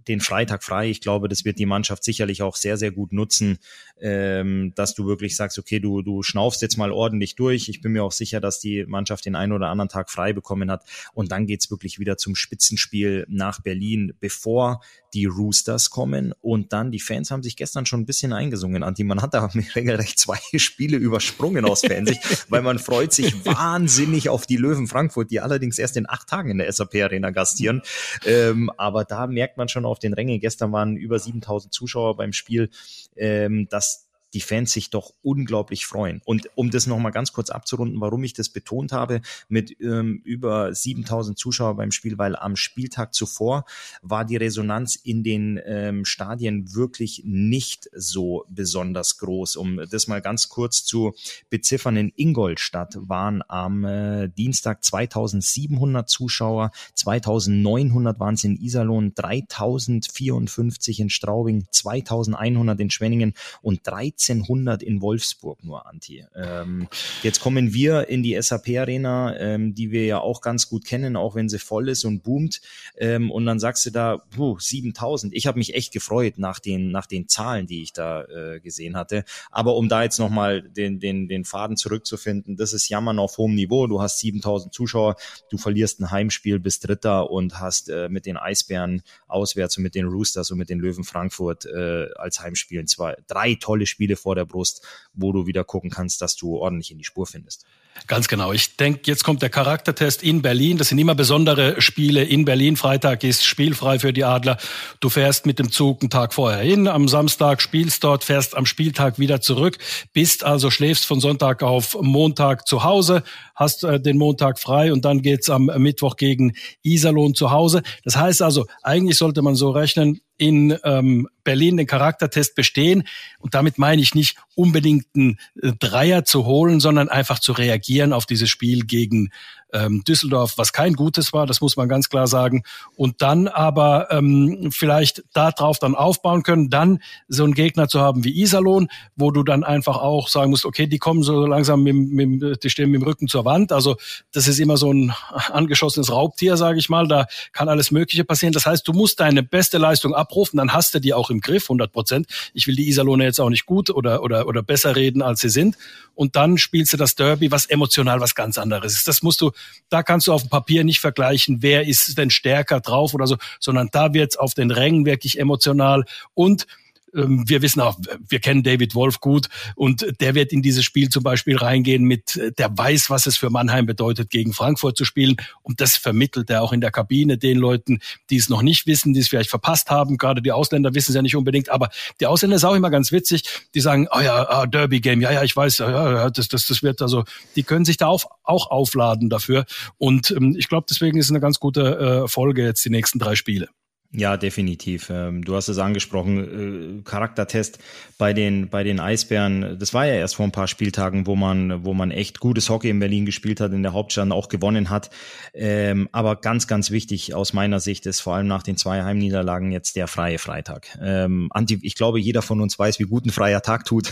[0.08, 0.90] den Freitag frei.
[0.90, 3.60] Ich glaube, das wird die Mannschaft sicherlich auch sehr, sehr gut nutzen,
[4.02, 7.70] ähm, dass du wirklich sagst, okay, du, du schnaufst jetzt mal ordentlich durch.
[7.70, 10.72] Ich bin mir auch sicher, dass die Mannschaft den einen oder anderen Tag frei bekommen
[10.72, 10.84] hat.
[11.14, 14.82] Und dann geht's wirklich wieder zum Spitzenspiel nach Berlin, bevor
[15.14, 16.34] die Roosters kommen.
[16.42, 19.04] Und dann, die Fans haben sich gestern schon ein bisschen eingesungen, Anti.
[19.04, 24.46] Man hat da regelrecht zwei Spiele übersprungen aus Fansicht, weil man freut sich wahnsinnig auf
[24.46, 27.82] die Löwen Frankfurt, die allerdings erst in acht Tagen in der SAP Arena gastieren.
[28.26, 32.34] Ähm, aber da merkt man schon auf den Rängen, gestern waren über 7000 Zuschauer beim
[32.34, 32.70] Spiel,
[33.16, 33.89] ähm, dass
[34.34, 36.22] die Fans sich doch unglaublich freuen.
[36.26, 40.74] Und um das nochmal ganz kurz abzurunden, warum ich das betont habe, mit ähm, über
[40.74, 43.66] 7000 Zuschauer beim Spiel, weil am Spieltag zuvor
[44.02, 49.56] war die Resonanz in den ähm, Stadien wirklich nicht so besonders groß.
[49.56, 51.14] Um das mal ganz kurz zu
[51.50, 61.00] beziffern, in Ingolstadt waren am äh, Dienstag 2700 Zuschauer, 2900 waren es in Iserlohn, 3054
[61.00, 66.26] in Straubing, 2100 in Schwenningen und 13 1300 in Wolfsburg nur, Anti.
[66.36, 66.88] Ähm,
[67.24, 71.36] jetzt kommen wir in die SAP-Arena, ähm, die wir ja auch ganz gut kennen, auch
[71.36, 72.62] wenn sie voll ist und boomt.
[72.98, 75.34] Ähm, und dann sagst du da, puh, 7000.
[75.34, 78.98] Ich habe mich echt gefreut nach den, nach den Zahlen, die ich da äh, gesehen
[78.98, 79.24] hatte.
[79.52, 83.56] Aber um da jetzt nochmal den, den, den Faden zurückzufinden, das ist Jammern auf hohem
[83.56, 83.88] Niveau.
[83.88, 85.16] Du hast 7000 Zuschauer,
[85.50, 89.96] du verlierst ein Heimspiel bis Dritter und hast äh, mit den Eisbären auswärts und mit
[89.96, 94.16] den Roosters und mit den Löwen Frankfurt äh, als Heimspielen zwei, drei tolle Spiele Spiele
[94.16, 94.82] vor der Brust,
[95.14, 97.66] wo du wieder gucken kannst, dass du ordentlich in die Spur findest.
[98.08, 98.54] Ganz genau.
[98.54, 100.78] Ich denke, jetzt kommt der Charaktertest in Berlin.
[100.78, 102.78] Das sind immer besondere Spiele in Berlin.
[102.78, 104.58] Freitag ist spielfrei für die Adler.
[105.00, 108.66] Du fährst mit dem Zug einen Tag vorher hin, am Samstag spielst dort, fährst am
[108.66, 109.78] Spieltag wieder zurück,
[110.14, 115.04] bist also schläfst von Sonntag auf Montag zu Hause, hast äh, den Montag frei und
[115.04, 117.84] dann geht's am Mittwoch gegen Iserlohn zu Hause.
[118.06, 123.04] Das heißt also, eigentlich sollte man so rechnen, in ähm, Berlin den Charaktertest bestehen.
[123.40, 128.14] Und damit meine ich nicht unbedingt einen äh, Dreier zu holen, sondern einfach zu reagieren
[128.14, 129.30] auf dieses Spiel gegen
[129.74, 132.64] ähm, Düsseldorf, was kein gutes war, das muss man ganz klar sagen.
[132.96, 138.24] Und dann aber ähm, vielleicht darauf dann aufbauen können, dann so einen Gegner zu haben
[138.24, 141.96] wie Iserlohn, wo du dann einfach auch sagen musst, okay, die kommen so langsam, mit,
[141.96, 143.72] mit, die stehen mit dem Rücken zur Wand.
[143.72, 143.98] Also
[144.32, 145.14] das ist immer so ein
[145.52, 147.08] angeschossenes Raubtier, sage ich mal.
[147.08, 148.54] Da kann alles Mögliche passieren.
[148.54, 151.66] Das heißt, du musst deine beste Leistung abrufen, dann hast du die auch im Griff,
[151.66, 152.28] 100 Prozent.
[152.54, 155.50] Ich will die Iserlohner jetzt auch nicht gut oder, oder, oder besser reden, als sie
[155.50, 155.78] sind.
[156.16, 159.08] Und dann spielst du das Derby, was emotional was ganz anderes ist.
[159.08, 159.52] Das musst du
[159.90, 163.38] da kannst du auf dem Papier nicht vergleichen, wer ist denn stärker drauf oder so,
[163.60, 166.06] sondern da wird's auf den Rängen wirklich emotional.
[166.34, 166.68] Und
[167.14, 171.24] wir wissen auch, wir kennen David Wolf gut und der wird in dieses Spiel zum
[171.24, 175.82] Beispiel reingehen mit, der weiß, was es für Mannheim bedeutet, gegen Frankfurt zu spielen und
[175.82, 179.20] das vermittelt er auch in der Kabine den Leuten, die es noch nicht wissen, die
[179.20, 180.18] es vielleicht verpasst haben.
[180.18, 183.12] Gerade die Ausländer wissen es ja nicht unbedingt, aber die Ausländer ist auch immer ganz
[183.12, 183.44] witzig.
[183.74, 186.84] Die sagen, oh ja, ah, Derby Game, ja, ja, ich weiß, ja, das, das, das
[186.84, 187.24] wird also,
[187.56, 189.66] die können sich da auf, auch aufladen dafür
[189.98, 193.20] und ähm, ich glaube, deswegen ist es eine ganz gute äh, Folge jetzt die nächsten
[193.20, 193.70] drei Spiele.
[194.12, 195.12] Ja, definitiv.
[195.12, 197.78] Ähm, du hast es angesprochen, äh, Charaktertest
[198.18, 199.78] bei den, bei den Eisbären.
[199.78, 202.90] Das war ja erst vor ein paar Spieltagen, wo man, wo man echt gutes Hockey
[202.90, 205.12] in Berlin gespielt hat, in der Hauptstadt auch gewonnen hat.
[205.54, 209.72] Ähm, aber ganz, ganz wichtig aus meiner Sicht ist vor allem nach den zwei Heimniederlagen
[209.72, 210.98] jetzt der freie Freitag.
[211.00, 214.12] Ähm, Anti, ich glaube, jeder von uns weiß, wie gut ein freier Tag tut.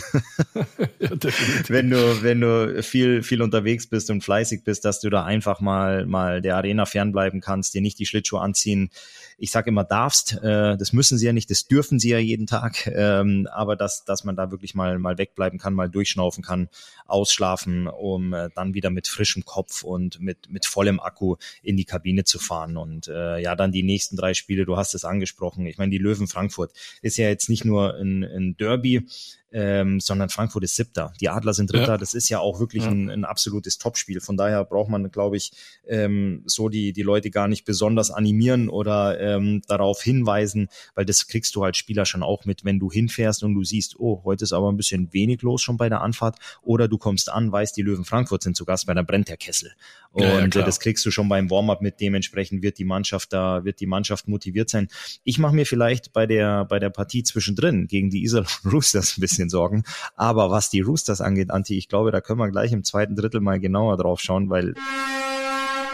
[1.66, 5.60] wenn du, wenn du viel, viel unterwegs bist und fleißig bist, dass du da einfach
[5.60, 8.90] mal, mal der Arena fernbleiben kannst, dir nicht die Schlittschuhe anziehen
[9.38, 12.46] ich sage immer darfst, äh, das müssen sie ja nicht, das dürfen sie ja jeden
[12.46, 16.68] Tag, ähm, aber dass, dass man da wirklich mal, mal wegbleiben kann, mal durchschnaufen kann,
[17.06, 21.84] ausschlafen, um äh, dann wieder mit frischem Kopf und mit, mit vollem Akku in die
[21.84, 22.76] Kabine zu fahren.
[22.76, 25.66] Und äh, ja, dann die nächsten drei Spiele, du hast es angesprochen.
[25.66, 29.06] Ich meine, die Löwen Frankfurt ist ja jetzt nicht nur ein, ein Derby,
[29.50, 31.12] ähm, sondern Frankfurt ist siebter.
[31.20, 31.92] Die Adler sind dritter.
[31.92, 31.98] Ja.
[31.98, 32.90] Das ist ja auch wirklich ja.
[32.90, 34.20] ein, ein, absolutes Topspiel.
[34.20, 35.52] Von daher braucht man, glaube ich,
[35.86, 41.26] ähm, so die, die Leute gar nicht besonders animieren oder ähm, darauf hinweisen, weil das
[41.26, 44.44] kriegst du als Spieler schon auch mit, wenn du hinfährst und du siehst, oh, heute
[44.44, 47.76] ist aber ein bisschen wenig los schon bei der Anfahrt oder du kommst an, weißt,
[47.76, 49.72] die Löwen Frankfurt sind zu Gast, weil dann brennt der Kessel.
[50.10, 52.00] Und ja, äh, das kriegst du schon beim Warm-up mit.
[52.00, 54.88] Dementsprechend wird die Mannschaft da, wird die Mannschaft motiviert sein.
[55.24, 59.20] Ich mache mir vielleicht bei der, bei der Partie zwischendrin gegen die Iserlohn Roosters ein
[59.20, 59.84] bisschen bisschen Sorgen.
[60.16, 63.40] Aber was die Roosters angeht, Anti, ich glaube, da können wir gleich im zweiten Drittel
[63.40, 64.74] mal genauer drauf schauen, weil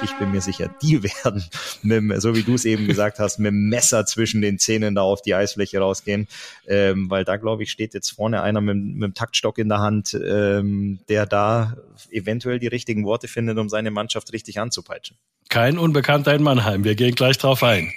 [0.02, 1.44] ich bin mir sicher, die werden,
[1.82, 5.02] mit, so wie du es eben gesagt hast, mit dem Messer zwischen den Zähnen da
[5.02, 6.26] auf die Eisfläche rausgehen,
[6.66, 9.78] ähm, weil da glaube ich steht jetzt vorne einer mit, mit dem Taktstock in der
[9.78, 11.76] Hand, ähm, der da
[12.10, 15.16] eventuell die richtigen Worte findet, um seine Mannschaft richtig anzupeitschen.
[15.48, 16.84] Kein Unbekannter in Mannheim.
[16.84, 17.92] Wir gehen gleich drauf ein.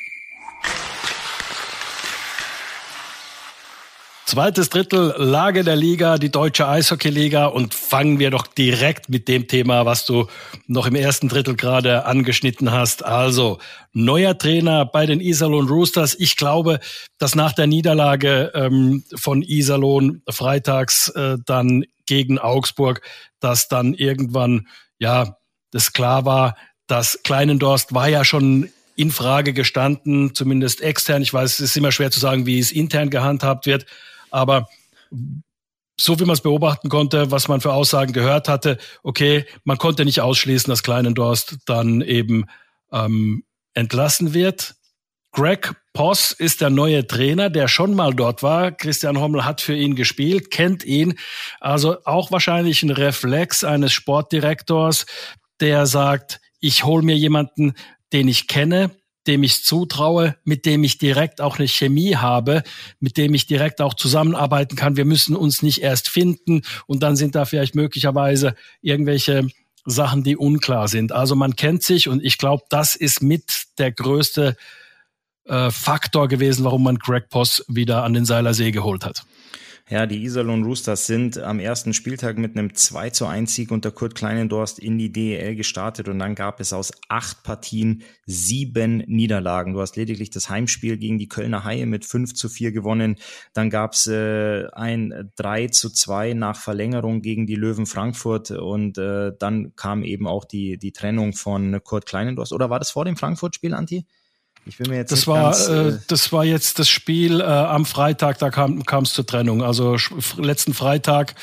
[4.27, 9.47] Zweites Drittel Lage der Liga, die deutsche Eishockeyliga und fangen wir doch direkt mit dem
[9.47, 10.27] Thema, was du
[10.67, 13.05] noch im ersten Drittel gerade angeschnitten hast.
[13.05, 13.57] Also
[13.93, 16.13] neuer Trainer bei den Iserlohn Roosters.
[16.19, 16.81] Ich glaube,
[17.17, 22.99] dass nach der Niederlage ähm, von Iserlohn freitags äh, dann gegen Augsburg,
[23.39, 24.67] dass dann irgendwann
[24.99, 25.37] ja
[25.71, 31.21] das klar war, dass Kleinendorst war ja schon in Frage gestanden, zumindest extern.
[31.21, 33.85] Ich weiß, es ist immer schwer zu sagen, wie es intern gehandhabt wird.
[34.31, 34.67] Aber
[35.99, 40.05] so wie man es beobachten konnte, was man für Aussagen gehört hatte, okay, man konnte
[40.05, 42.45] nicht ausschließen, dass Kleinendorst dann eben
[42.91, 44.75] ähm, entlassen wird.
[45.31, 48.71] Greg Poss ist der neue Trainer, der schon mal dort war.
[48.71, 51.17] Christian Hommel hat für ihn gespielt, kennt ihn.
[51.59, 55.05] Also auch wahrscheinlich ein Reflex eines Sportdirektors,
[55.59, 57.73] der sagt, ich hole mir jemanden,
[58.13, 58.91] den ich kenne,
[59.27, 62.63] dem ich zutraue, mit dem ich direkt auch eine Chemie habe,
[62.99, 64.97] mit dem ich direkt auch zusammenarbeiten kann.
[64.97, 69.47] Wir müssen uns nicht erst finden und dann sind da vielleicht möglicherweise irgendwelche
[69.85, 71.11] Sachen, die unklar sind.
[71.11, 74.55] Also man kennt sich und ich glaube, das ist mit der größte
[75.45, 79.23] äh, Faktor gewesen, warum man Greg Poss wieder an den Seiler See geholt hat.
[79.89, 83.89] Ja, die Iserlohn Roosters sind am ersten Spieltag mit einem 2 zu 1 Sieg unter
[83.89, 89.71] Kurt Kleinendorst in die DEL gestartet und dann gab es aus acht Partien sieben Niederlagen.
[89.71, 93.15] Du hast lediglich das Heimspiel gegen die Kölner Haie mit 5 zu 4 gewonnen.
[93.53, 98.97] Dann gab es äh, ein 3 zu 2 nach Verlängerung gegen die Löwen Frankfurt und
[98.97, 102.51] äh, dann kam eben auch die, die Trennung von Kurt Kleinendorst.
[102.51, 104.05] Oder war das vor dem Frankfurt-Spiel, Anti?
[104.67, 107.43] Ich bin mir jetzt das war ganz, äh, äh, das war jetzt das Spiel äh,
[107.43, 109.63] am Freitag, da kam es zur Trennung.
[109.63, 109.95] Also
[110.37, 111.35] letzten Freitag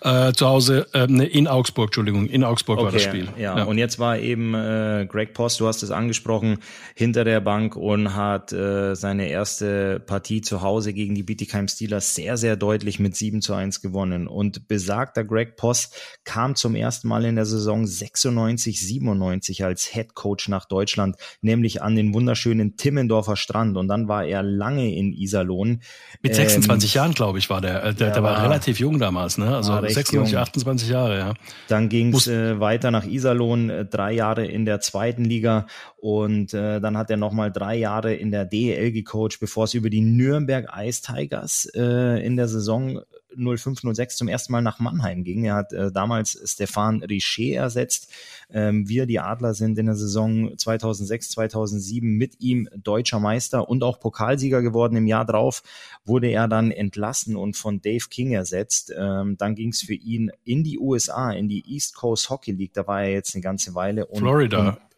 [0.00, 3.28] äh, zu Hause äh, ne, in Augsburg, Entschuldigung, in Augsburg okay, war das Spiel.
[3.36, 6.58] Ja, ja, und jetzt war eben äh, Greg Post, du hast es angesprochen,
[6.94, 12.14] hinter der Bank und hat äh, seine erste Partie zu Hause gegen die Bietigheim Steelers
[12.14, 14.26] sehr, sehr deutlich mit 7 zu 1 gewonnen.
[14.26, 20.14] Und besagter Greg Post kam zum ersten Mal in der Saison 96, 97 als Head
[20.14, 24.94] Coach nach Deutschland, nämlich an den wunderschönen in Timmendorfer Strand und dann war er lange
[24.94, 25.82] in Iserlohn.
[26.22, 27.84] Mit 26 ähm, Jahren, glaube ich, war der.
[27.84, 29.56] Äh, der, der, war, war, relativ jung damals, ne?
[29.56, 30.40] Also 26, jung.
[30.40, 31.34] 28 Jahre, ja.
[31.68, 36.54] Dann ging es äh, weiter nach Iserlohn, äh, drei Jahre in der zweiten Liga und
[36.54, 40.00] äh, dann hat er nochmal drei Jahre in der DEL gecoacht, bevor es über die
[40.00, 43.02] Nürnberg Ice Tigers äh, in der Saison
[43.36, 45.44] 0506 zum ersten Mal nach Mannheim ging.
[45.44, 48.10] Er hat äh, damals Stefan Richer ersetzt.
[48.50, 53.82] Ähm, wir, die Adler, sind in der Saison 2006, 2007 mit ihm deutscher Meister und
[53.82, 54.96] auch Pokalsieger geworden.
[54.96, 55.62] Im Jahr drauf
[56.04, 58.92] wurde er dann entlassen und von Dave King ersetzt.
[58.96, 62.74] Ähm, dann ging es für ihn in die USA, in die East Coast Hockey League.
[62.74, 64.06] Da war er jetzt eine ganze Weile.
[64.06, 64.68] Und, Florida.
[64.70, 64.91] Und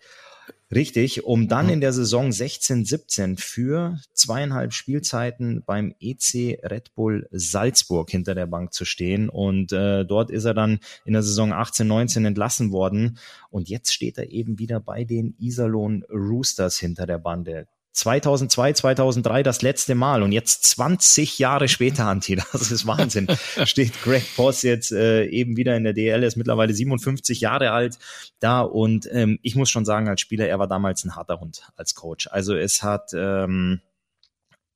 [0.74, 8.11] Richtig, um dann in der Saison 16-17 für zweieinhalb Spielzeiten beim EC Red Bull Salzburg
[8.11, 9.28] hinter der Bank zu stehen.
[9.28, 13.18] Und äh, dort ist er dann in der Saison 18-19 entlassen worden.
[13.50, 17.68] Und jetzt steht er eben wieder bei den Iserlohn Roosters hinter der Bande.
[17.94, 23.28] 2002, 2003 das letzte Mal und jetzt 20 Jahre später, Anti, das ist Wahnsinn,
[23.64, 27.70] steht Greg Voss jetzt äh, eben wieder in der DL, er ist mittlerweile 57 Jahre
[27.70, 27.98] alt
[28.40, 31.62] da und ähm, ich muss schon sagen, als Spieler, er war damals ein harter Hund
[31.76, 32.28] als Coach.
[32.30, 33.12] Also es hat...
[33.14, 33.80] Ähm,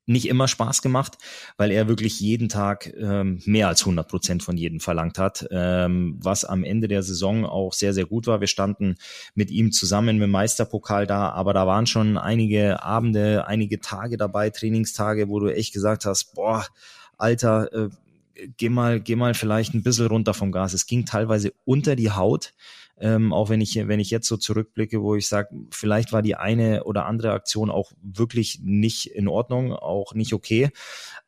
[0.09, 1.19] nicht immer Spaß gemacht,
[1.57, 6.17] weil er wirklich jeden Tag ähm, mehr als 100 Prozent von jedem verlangt hat, ähm,
[6.21, 8.41] was am Ende der Saison auch sehr, sehr gut war.
[8.41, 8.97] Wir standen
[9.35, 14.51] mit ihm zusammen dem Meisterpokal da, aber da waren schon einige Abende, einige Tage dabei,
[14.51, 16.67] Trainingstage, wo du echt gesagt hast, boah,
[17.19, 17.89] Alter, äh,
[18.57, 20.73] geh mal, geh mal vielleicht ein bisschen runter vom Gas.
[20.73, 22.55] Es ging teilweise unter die Haut.
[23.01, 26.37] Ähm, auch wenn ich, wenn ich jetzt so zurückblicke, wo ich sage, vielleicht war die
[26.37, 30.71] eine oder andere Aktion auch wirklich nicht in Ordnung, auch nicht okay.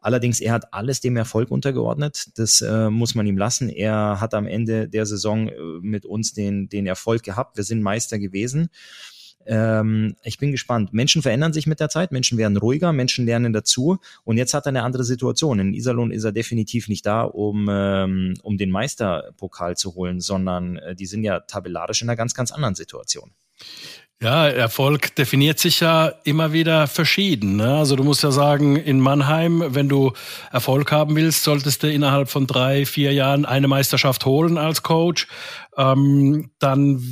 [0.00, 2.38] Allerdings, er hat alles dem Erfolg untergeordnet.
[2.38, 3.68] Das äh, muss man ihm lassen.
[3.68, 7.56] Er hat am Ende der Saison äh, mit uns den, den Erfolg gehabt.
[7.56, 8.70] Wir sind Meister gewesen.
[9.46, 10.92] Ähm, ich bin gespannt.
[10.92, 14.66] Menschen verändern sich mit der Zeit, Menschen werden ruhiger, Menschen lernen dazu und jetzt hat
[14.66, 15.58] er eine andere Situation.
[15.58, 20.76] In Iserlohn ist er definitiv nicht da, um, ähm, um den Meisterpokal zu holen, sondern
[20.76, 23.32] äh, die sind ja tabellarisch in einer ganz, ganz anderen Situation.
[24.22, 27.56] Ja, Erfolg definiert sich ja immer wieder verschieden.
[27.56, 27.78] Ne?
[27.78, 30.12] Also du musst ja sagen, in Mannheim, wenn du
[30.52, 35.26] Erfolg haben willst, solltest du innerhalb von drei, vier Jahren eine Meisterschaft holen als Coach.
[35.74, 37.02] Ähm, dann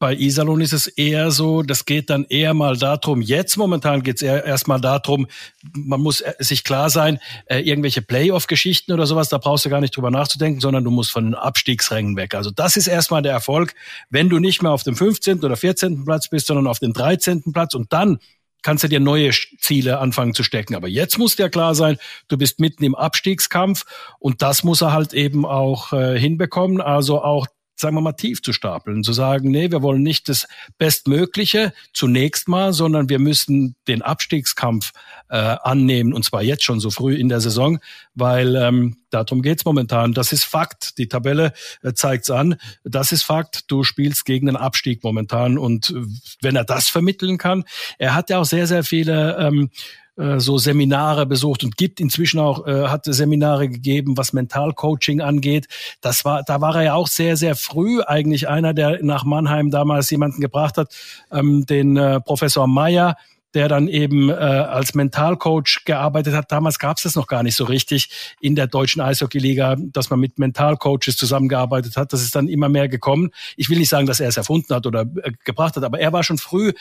[0.00, 4.16] bei Iserlohn ist es eher so, das geht dann eher mal darum, jetzt momentan geht
[4.16, 5.28] es erstmal darum,
[5.74, 9.82] man muss äh, sich klar sein, äh, irgendwelche Playoff-Geschichten oder sowas, da brauchst du gar
[9.82, 12.34] nicht drüber nachzudenken, sondern du musst von den Abstiegsrängen weg.
[12.34, 13.74] Also das ist erstmal der Erfolg,
[14.08, 15.44] wenn du nicht mehr auf dem 15.
[15.44, 16.06] oder 14.
[16.06, 17.52] Platz bist, sondern auf dem 13.
[17.52, 18.18] Platz und dann
[18.62, 20.74] kannst du dir neue Ziele anfangen zu stecken.
[20.74, 23.84] Aber jetzt muss dir klar sein, du bist mitten im Abstiegskampf
[24.18, 26.80] und das muss er halt eben auch äh, hinbekommen.
[26.80, 27.46] Also auch
[27.80, 30.46] sagen wir mal, tief zu stapeln, zu sagen, nee, wir wollen nicht das
[30.78, 34.92] Bestmögliche zunächst mal, sondern wir müssen den Abstiegskampf
[35.28, 37.78] äh, annehmen und zwar jetzt schon so früh in der Saison,
[38.14, 40.12] weil ähm, darum geht's momentan.
[40.14, 40.98] Das ist Fakt.
[40.98, 42.56] Die Tabelle äh, zeigt's an.
[42.84, 43.70] Das ist Fakt.
[43.70, 46.02] Du spielst gegen den Abstieg momentan und äh,
[46.40, 47.64] wenn er das vermitteln kann,
[47.98, 52.40] er hat ja auch sehr, sehr viele ähm, äh, so Seminare besucht und gibt inzwischen
[52.40, 55.66] auch, äh, hat Seminare gegeben, was Mentalcoaching angeht.
[56.00, 59.70] Das war, da war er ja auch sehr, sehr früh eigentlich einer, der nach Mannheim
[59.70, 60.94] damals jemanden gebracht hat,
[61.32, 63.16] ähm, den äh, Professor Meyer,
[63.54, 66.52] der dann eben äh, als Mentalcoach gearbeitet hat.
[66.52, 70.20] Damals gab es das noch gar nicht so richtig in der deutschen Eishockeyliga, dass man
[70.20, 72.12] mit Mentalcoaches zusammengearbeitet hat.
[72.12, 73.30] Das ist dann immer mehr gekommen.
[73.56, 76.12] Ich will nicht sagen, dass er es erfunden hat oder äh, gebracht hat, aber er
[76.12, 76.72] war schon früh äh,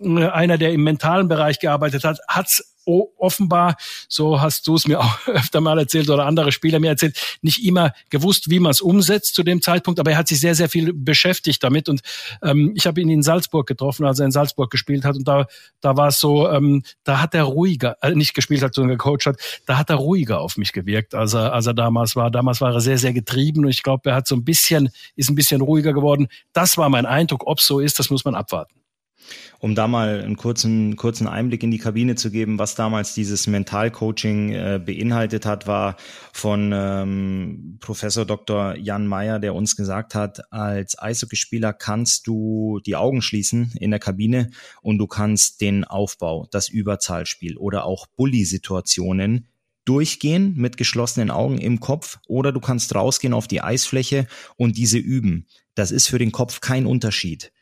[0.00, 2.76] einer, der im mentalen Bereich gearbeitet hat, hat's
[3.18, 3.76] offenbar,
[4.08, 7.64] so hast du es mir auch öfter mal erzählt oder andere Spieler mir erzählt, nicht
[7.64, 10.68] immer gewusst, wie man es umsetzt zu dem Zeitpunkt, aber er hat sich sehr, sehr
[10.68, 12.00] viel beschäftigt damit und
[12.42, 15.46] ähm, ich habe ihn in Salzburg getroffen, als er in Salzburg gespielt hat und da,
[15.80, 19.26] da war es so, ähm, da hat er ruhiger, äh, nicht gespielt hat, sondern gecoacht
[19.26, 19.36] hat,
[19.66, 22.30] da hat er ruhiger auf mich gewirkt, als er, als er damals war.
[22.30, 25.30] Damals war er sehr, sehr getrieben und ich glaube, er hat so ein bisschen, ist
[25.30, 26.28] ein bisschen ruhiger geworden.
[26.52, 27.46] Das war mein Eindruck.
[27.46, 28.79] Ob so ist, das muss man abwarten
[29.60, 33.46] um da mal einen kurzen, kurzen Einblick in die Kabine zu geben, was damals dieses
[33.46, 35.96] Mentalcoaching äh, beinhaltet hat, war
[36.32, 38.74] von ähm, Professor Dr.
[38.76, 44.00] Jan Meyer, der uns gesagt hat, als Eishockeyspieler kannst du die Augen schließen in der
[44.00, 49.46] Kabine und du kannst den Aufbau, das Überzahlspiel oder auch Bully-Situationen
[49.84, 54.98] durchgehen mit geschlossenen Augen im Kopf oder du kannst rausgehen auf die Eisfläche und diese
[54.98, 55.46] üben.
[55.74, 57.52] Das ist für den Kopf kein Unterschied.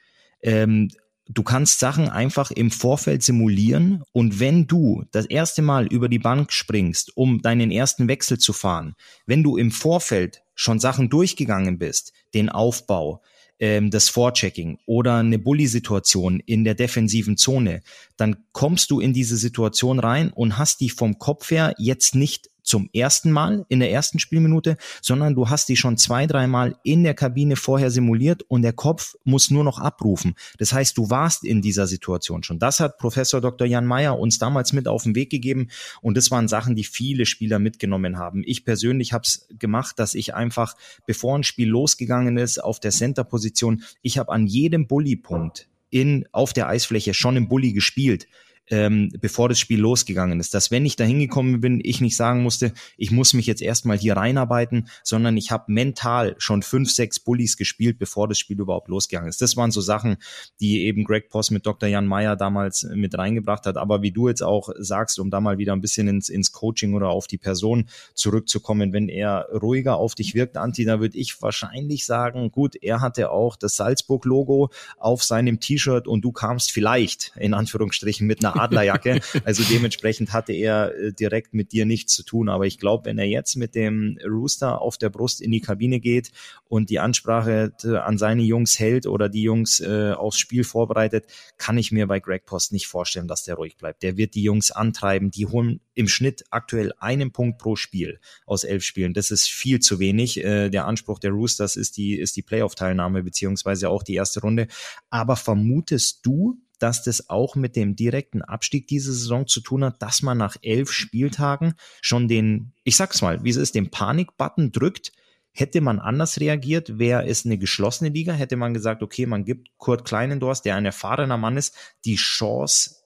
[0.42, 0.90] Ähm,
[1.28, 6.18] du kannst Sachen einfach im Vorfeld simulieren und wenn du das erste Mal über die
[6.18, 8.94] Bank springst, um deinen ersten Wechsel zu fahren,
[9.26, 13.22] wenn du im Vorfeld schon Sachen durchgegangen bist, den Aufbau,
[13.60, 17.82] ähm, das Vorchecking oder eine Bully-Situation in der defensiven Zone,
[18.16, 22.48] dann kommst du in diese Situation rein und hast die vom Kopf her jetzt nicht
[22.68, 27.02] zum ersten Mal in der ersten Spielminute, sondern du hast die schon zwei, dreimal in
[27.02, 30.34] der Kabine vorher simuliert und der Kopf muss nur noch abrufen.
[30.58, 32.58] Das heißt, du warst in dieser Situation schon.
[32.58, 33.66] Das hat Professor Dr.
[33.66, 35.68] Jan Meyer uns damals mit auf den Weg gegeben
[36.02, 38.42] und das waren Sachen, die viele Spieler mitgenommen haben.
[38.44, 40.76] Ich persönlich habe es gemacht, dass ich einfach,
[41.06, 46.52] bevor ein Spiel losgegangen ist, auf der Center-Position, ich habe an jedem Bully-Punkt in, auf
[46.52, 48.26] der Eisfläche schon im Bully gespielt
[48.70, 50.54] ähm, bevor das Spiel losgegangen ist.
[50.54, 53.98] Dass wenn ich da hingekommen bin, ich nicht sagen musste, ich muss mich jetzt erstmal
[53.98, 58.88] hier reinarbeiten, sondern ich habe mental schon fünf, sechs Bullies gespielt, bevor das Spiel überhaupt
[58.88, 59.42] losgegangen ist.
[59.42, 60.16] Das waren so Sachen,
[60.60, 61.88] die eben Greg Post mit Dr.
[61.88, 63.76] Jan Meyer damals mit reingebracht hat.
[63.76, 66.94] Aber wie du jetzt auch sagst, um da mal wieder ein bisschen ins, ins Coaching
[66.94, 71.40] oder auf die Person zurückzukommen, wenn er ruhiger auf dich wirkt, Anti, da würde ich
[71.40, 77.32] wahrscheinlich sagen, gut, er hatte auch das Salzburg-Logo auf seinem T-Shirt und du kamst vielleicht
[77.36, 79.20] in Anführungsstrichen mit einer Adlerjacke.
[79.44, 82.48] Also dementsprechend hatte er äh, direkt mit dir nichts zu tun.
[82.48, 86.00] Aber ich glaube, wenn er jetzt mit dem Rooster auf der Brust in die Kabine
[86.00, 86.30] geht
[86.68, 87.72] und die Ansprache
[88.04, 92.20] an seine Jungs hält oder die Jungs äh, aufs Spiel vorbereitet, kann ich mir bei
[92.20, 94.02] Greg Post nicht vorstellen, dass der ruhig bleibt.
[94.02, 95.30] Der wird die Jungs antreiben.
[95.30, 99.14] Die holen im Schnitt aktuell einen Punkt pro Spiel aus elf Spielen.
[99.14, 100.42] Das ist viel zu wenig.
[100.44, 104.68] Äh, der Anspruch der Roosters ist die, ist die Playoff-Teilnahme beziehungsweise auch die erste Runde.
[105.10, 110.02] Aber vermutest du, dass das auch mit dem direkten Abstieg diese Saison zu tun hat,
[110.02, 114.72] dass man nach elf Spieltagen schon den, ich sag's mal, wie es ist, den Panik-Button
[114.72, 115.12] drückt.
[115.52, 119.70] Hätte man anders reagiert, wäre es eine geschlossene Liga, hätte man gesagt, okay, man gibt
[119.76, 122.96] Kurt Kleinendorf, der ein erfahrener Mann ist, die Chance,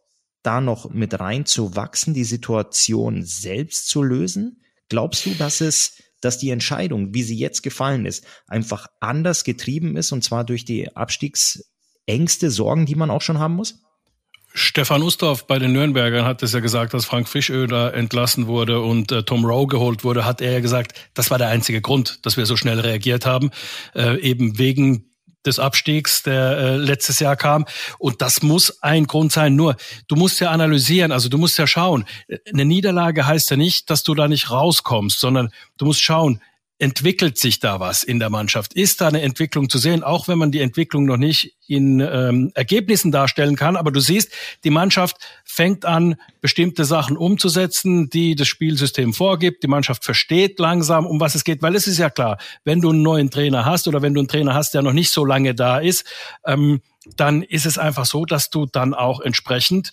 [0.42, 4.60] da noch mit rein zu wachsen, die Situation selbst zu lösen?
[4.88, 9.96] Glaubst du, dass es dass die Entscheidung, wie sie jetzt gefallen ist, einfach anders getrieben
[9.96, 11.71] ist und zwar durch die Abstiegs
[12.06, 13.82] Ängste, Sorgen, die man auch schon haben muss?
[14.54, 19.10] Stefan Ustorf bei den Nürnbergern hat es ja gesagt, dass Frank Fischöder entlassen wurde und
[19.10, 22.36] äh, Tom Rowe geholt wurde, hat er ja gesagt, das war der einzige Grund, dass
[22.36, 23.50] wir so schnell reagiert haben,
[23.94, 25.12] äh, eben wegen
[25.46, 27.64] des Abstiegs, der äh, letztes Jahr kam.
[27.98, 29.56] Und das muss ein Grund sein.
[29.56, 32.04] Nur, du musst ja analysieren, also du musst ja schauen.
[32.52, 36.40] Eine Niederlage heißt ja nicht, dass du da nicht rauskommst, sondern du musst schauen,
[36.78, 38.74] entwickelt sich da was in der Mannschaft?
[38.74, 42.50] Ist da eine Entwicklung zu sehen, auch wenn man die Entwicklung noch nicht in ähm,
[42.54, 43.76] Ergebnissen darstellen kann?
[43.76, 44.32] Aber du siehst,
[44.64, 49.62] die Mannschaft fängt an, bestimmte Sachen umzusetzen, die das Spielsystem vorgibt.
[49.62, 52.90] Die Mannschaft versteht langsam, um was es geht, weil es ist ja klar, wenn du
[52.90, 55.54] einen neuen Trainer hast oder wenn du einen Trainer hast, der noch nicht so lange
[55.54, 56.04] da ist,
[56.44, 56.80] ähm,
[57.16, 59.92] dann ist es einfach so, dass du dann auch entsprechend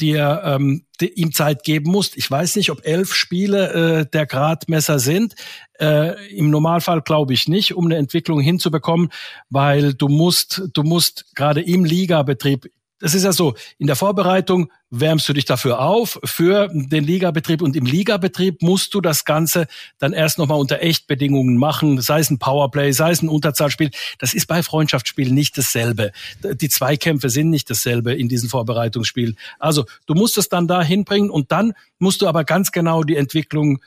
[0.00, 2.16] dir ähm, die, ihm Zeit geben musst.
[2.16, 5.34] Ich weiß nicht, ob elf Spiele äh, der Gradmesser sind.
[5.78, 9.10] Äh, Im Normalfall glaube ich nicht, um eine Entwicklung hinzubekommen,
[9.50, 14.70] weil du musst, du musst gerade im Ligabetrieb das ist ja so, in der Vorbereitung
[14.90, 19.66] wärmst du dich dafür auf, für den Ligabetrieb und im Ligabetrieb musst du das Ganze
[19.98, 23.90] dann erst nochmal unter Echtbedingungen machen, sei es ein Powerplay, sei es ein Unterzahlspiel.
[24.18, 26.12] Das ist bei Freundschaftsspielen nicht dasselbe.
[26.42, 29.36] Die Zweikämpfe sind nicht dasselbe in diesen Vorbereitungsspielen.
[29.58, 33.16] Also du musst es dann da hinbringen und dann musst du aber ganz genau die
[33.16, 33.80] Entwicklung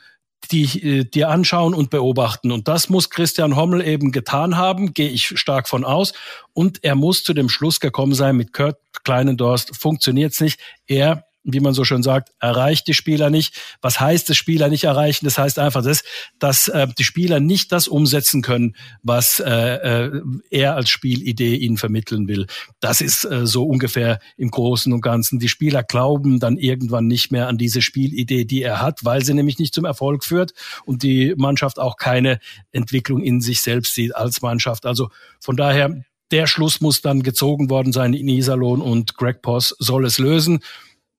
[0.50, 2.52] die äh, dir anschauen und beobachten.
[2.52, 6.12] Und das muss Christian Hommel eben getan haben, gehe ich stark von aus.
[6.52, 10.60] Und er muss zu dem Schluss gekommen sein, mit Kurt Kleinendorst funktioniert's nicht.
[10.86, 13.58] Er wie man so schön sagt, erreicht die Spieler nicht.
[13.80, 15.24] Was heißt es, Spieler nicht erreichen?
[15.24, 16.02] Das heißt einfach, das,
[16.38, 21.78] dass äh, die Spieler nicht das umsetzen können, was äh, äh, er als Spielidee ihnen
[21.78, 22.46] vermitteln will.
[22.80, 25.38] Das ist äh, so ungefähr im Großen und Ganzen.
[25.38, 29.34] Die Spieler glauben dann irgendwann nicht mehr an diese Spielidee, die er hat, weil sie
[29.34, 30.52] nämlich nicht zum Erfolg führt
[30.84, 32.38] und die Mannschaft auch keine
[32.72, 34.84] Entwicklung in sich selbst sieht als Mannschaft.
[34.84, 35.08] Also
[35.40, 40.04] von daher, der Schluss muss dann gezogen worden sein in Iserlohn und Greg Poss soll
[40.04, 40.60] es lösen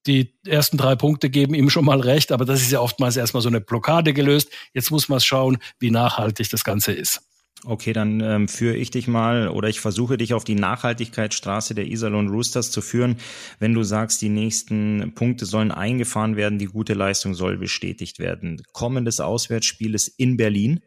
[0.08, 3.42] die ersten drei Punkte geben ihm schon mal recht, aber das ist ja oftmals erstmal
[3.42, 4.50] so eine Blockade gelöst.
[4.74, 7.22] Jetzt muss man schauen, wie nachhaltig das Ganze ist.
[7.64, 11.86] Okay, dann ähm, führe ich dich mal oder ich versuche dich auf die Nachhaltigkeitsstraße der
[11.86, 13.18] Iserlohn Roosters zu führen.
[13.60, 18.64] Wenn du sagst, die nächsten Punkte sollen eingefahren werden, die gute Leistung soll bestätigt werden.
[18.74, 20.80] Kommendes Auswärtsspiel ist in Berlin.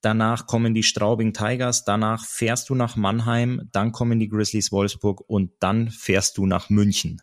[0.00, 5.22] Danach kommen die Straubing Tigers, danach fährst du nach Mannheim, dann kommen die Grizzlies Wolfsburg
[5.28, 7.20] und dann fährst du nach München.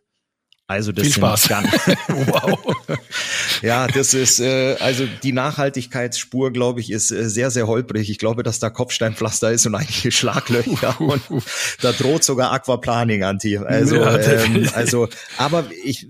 [0.67, 1.47] Also das Viel Spaß.
[1.47, 1.67] Ganz,
[2.07, 2.59] wow.
[3.61, 8.09] ja, das ist äh, also die Nachhaltigkeitsspur, glaube ich, ist äh, sehr sehr holprig.
[8.09, 11.21] Ich glaube, dass da Kopfsteinpflaster ist und einige Schlaglöcher und
[11.81, 13.67] da droht sogar Aquaplaning an Tier.
[13.67, 15.07] Also ja, ähm, also,
[15.37, 16.07] aber ich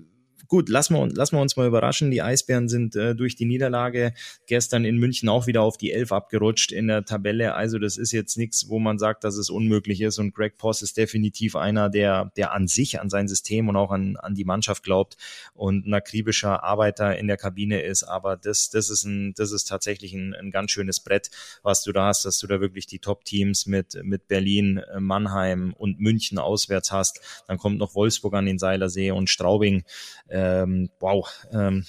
[0.48, 2.12] gut, lassen wir, lassen wir uns mal überraschen.
[2.12, 4.14] Die Eisbären sind äh, durch die Niederlage
[4.48, 7.56] gestern in München auch wieder auf die Elf abgerutscht in der Tabelle.
[7.56, 10.20] Also das ist jetzt nichts, wo man sagt, dass es unmöglich ist.
[10.20, 13.92] Und Greg Poss ist definitiv einer, der, der an sich, an sein System und auch
[13.92, 15.18] an, an die Mannschaft glaubt
[15.54, 18.04] und ein akribischer Arbeiter in der Kabine ist.
[18.04, 21.30] Aber das, das ist ein, das ist tatsächlich ein, ein ganz schönes Brett,
[21.64, 26.00] was du da hast, dass du da wirklich die Top-Teams mit, mit Berlin, Mannheim und
[26.00, 27.22] München auswärts hast.
[27.48, 29.84] Dann kommt noch Wolfsburg an den Seilersee und Straubing
[30.46, 31.86] ähm, wow, ähm,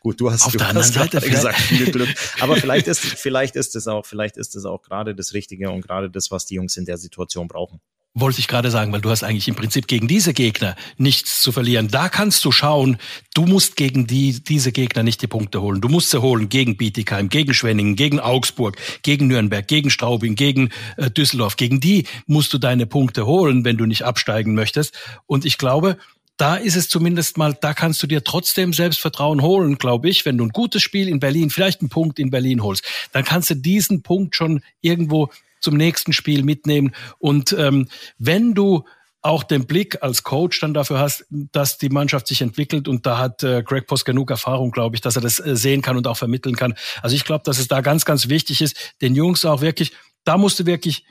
[0.00, 2.08] gut, du hast, Auf du hast Seite gesagt, viel Glück.
[2.40, 5.80] Aber vielleicht ist, vielleicht ist es auch, vielleicht ist es auch gerade das Richtige und
[5.82, 7.80] gerade das, was die Jungs in der Situation brauchen.
[8.12, 11.52] Wollte ich gerade sagen, weil du hast eigentlich im Prinzip gegen diese Gegner nichts zu
[11.52, 11.86] verlieren.
[11.86, 12.98] Da kannst du schauen,
[13.34, 15.80] du musst gegen die, diese Gegner nicht die Punkte holen.
[15.80, 20.70] Du musst sie holen gegen Bietigheim, gegen Schwenningen, gegen Augsburg, gegen Nürnberg, gegen Straubing, gegen
[20.96, 21.56] äh, Düsseldorf.
[21.56, 24.98] Gegen die musst du deine Punkte holen, wenn du nicht absteigen möchtest.
[25.26, 25.96] Und ich glaube,
[26.40, 30.24] da ist es zumindest mal, da kannst du dir trotzdem Selbstvertrauen holen, glaube ich.
[30.24, 32.82] Wenn du ein gutes Spiel in Berlin, vielleicht einen Punkt in Berlin holst,
[33.12, 35.30] dann kannst du diesen Punkt schon irgendwo
[35.60, 36.94] zum nächsten Spiel mitnehmen.
[37.18, 37.88] Und ähm,
[38.18, 38.84] wenn du
[39.20, 43.18] auch den Blick als Coach dann dafür hast, dass die Mannschaft sich entwickelt und da
[43.18, 46.06] hat äh, Greg Post genug Erfahrung, glaube ich, dass er das äh, sehen kann und
[46.06, 46.74] auch vermitteln kann.
[47.02, 49.92] Also ich glaube, dass es da ganz, ganz wichtig ist, den Jungs auch wirklich,
[50.24, 51.04] da musst du wirklich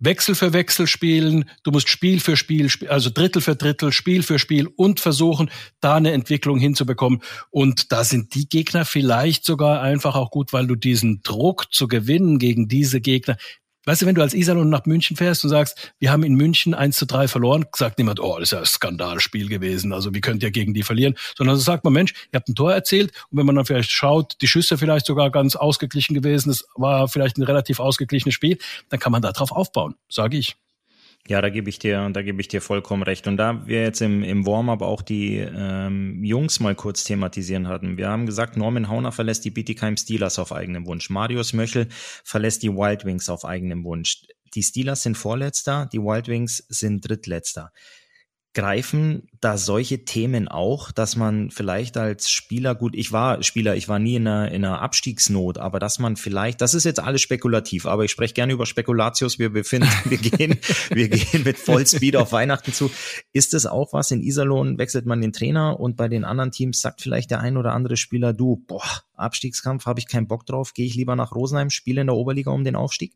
[0.00, 4.38] Wechsel für Wechsel spielen, du musst Spiel für Spiel, also Drittel für Drittel, Spiel für
[4.38, 7.20] Spiel und versuchen, da eine Entwicklung hinzubekommen.
[7.50, 11.88] Und da sind die Gegner vielleicht sogar einfach auch gut, weil du diesen Druck zu
[11.88, 13.36] gewinnen gegen diese Gegner,
[13.84, 16.74] Weißt du, wenn du als Iserlohn nach München fährst und sagst, wir haben in München
[16.74, 20.20] 1 zu 3 verloren, sagt niemand, oh, das ist ja ein Skandalspiel gewesen, also wie
[20.20, 21.14] könnt ihr gegen die verlieren?
[21.36, 23.90] Sondern so sagt man, Mensch, ihr habt ein Tor erzielt und wenn man dann vielleicht
[23.90, 28.58] schaut, die Schüsse vielleicht sogar ganz ausgeglichen gewesen, es war vielleicht ein relativ ausgeglichenes Spiel,
[28.90, 30.56] dann kann man darauf aufbauen, sage ich.
[31.28, 33.26] Ja, da gebe ich dir, da gebe ich dir vollkommen recht.
[33.26, 37.98] Und da wir jetzt im, im Warm-up auch die ähm, Jungs mal kurz thematisieren hatten.
[37.98, 41.10] Wir haben gesagt, Norman Hauner verlässt die Bietigheim Steelers auf eigenem Wunsch.
[41.10, 41.88] Marius Möchel
[42.24, 44.22] verlässt die Wild Wings auf eigenem Wunsch.
[44.54, 47.72] Die Steelers sind Vorletzter, die Wild Wings sind Drittletzter
[48.54, 53.88] greifen da solche Themen auch, dass man vielleicht als Spieler, gut, ich war Spieler, ich
[53.88, 57.20] war nie in einer, in einer Abstiegsnot, aber dass man vielleicht, das ist jetzt alles
[57.20, 60.58] spekulativ, aber ich spreche gerne über Spekulatius, wir befinden, wir gehen,
[60.90, 62.90] wir gehen mit Vollspeed auf Weihnachten zu.
[63.32, 64.10] Ist es auch was?
[64.10, 67.56] In Iserlohn wechselt man den Trainer und bei den anderen Teams sagt vielleicht der ein
[67.56, 71.32] oder andere Spieler, du, boah, Abstiegskampf, habe ich keinen Bock drauf, gehe ich lieber nach
[71.32, 73.14] Rosenheim, spiele in der Oberliga um den Aufstieg?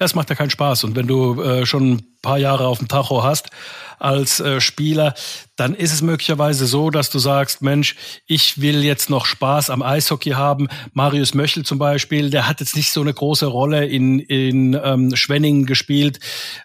[0.00, 0.84] Ja, es macht ja keinen Spaß.
[0.84, 3.50] Und wenn du äh, schon ein paar Jahre auf dem Tacho hast
[3.98, 5.14] als äh, Spieler,
[5.56, 7.96] dann ist es möglicherweise so, dass du sagst, Mensch,
[8.26, 10.68] ich will jetzt noch Spaß am Eishockey haben.
[10.92, 15.16] Marius Möchel zum Beispiel, der hat jetzt nicht so eine große Rolle in, in ähm,
[15.16, 16.20] Schwenningen gespielt.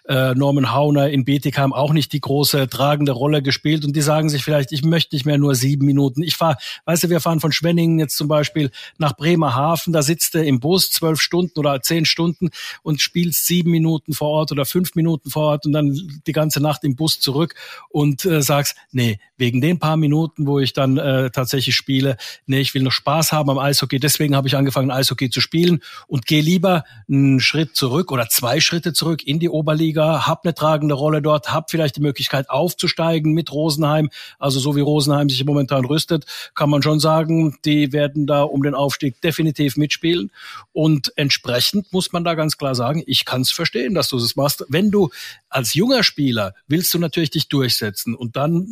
[0.08, 3.84] Äh, Norman Hauner in Bietigheim auch nicht die große tragende Rolle gespielt.
[3.84, 6.22] Und die sagen sich vielleicht, ich möchte nicht mehr nur sieben Minuten.
[6.22, 9.92] Ich fahre, weißt du, wir fahren von Schwenningen jetzt zum Beispiel nach Bremerhaven.
[9.92, 12.50] Da sitzt er im Bus zwölf Stunden oder zehn Stunden
[12.82, 16.60] und spielst sieben Minuten vor Ort oder fünf Minuten vor Ort und dann die ganze
[16.60, 17.54] Nacht im Bus zurück
[17.88, 22.16] und äh, sagst, nee, wegen den paar Minuten, wo ich dann äh, tatsächlich spiele,
[22.46, 25.80] nee, ich will noch Spaß haben am Eishockey, deswegen habe ich angefangen, Eishockey zu spielen
[26.06, 30.54] und gehe lieber einen Schritt zurück oder zwei Schritte zurück in die Oberliga, hab eine
[30.54, 35.44] tragende Rolle dort, hab vielleicht die Möglichkeit aufzusteigen mit Rosenheim, also so wie Rosenheim sich
[35.44, 40.30] momentan rüstet, kann man schon sagen, die werden da um den Aufstieg definitiv mitspielen
[40.72, 44.34] und entsprechend muss man da ganz klar sagen, ich kann es verstehen, dass du das
[44.34, 44.64] machst.
[44.68, 45.10] Wenn du
[45.48, 48.66] als junger Spieler willst du natürlich dich durchsetzen und dann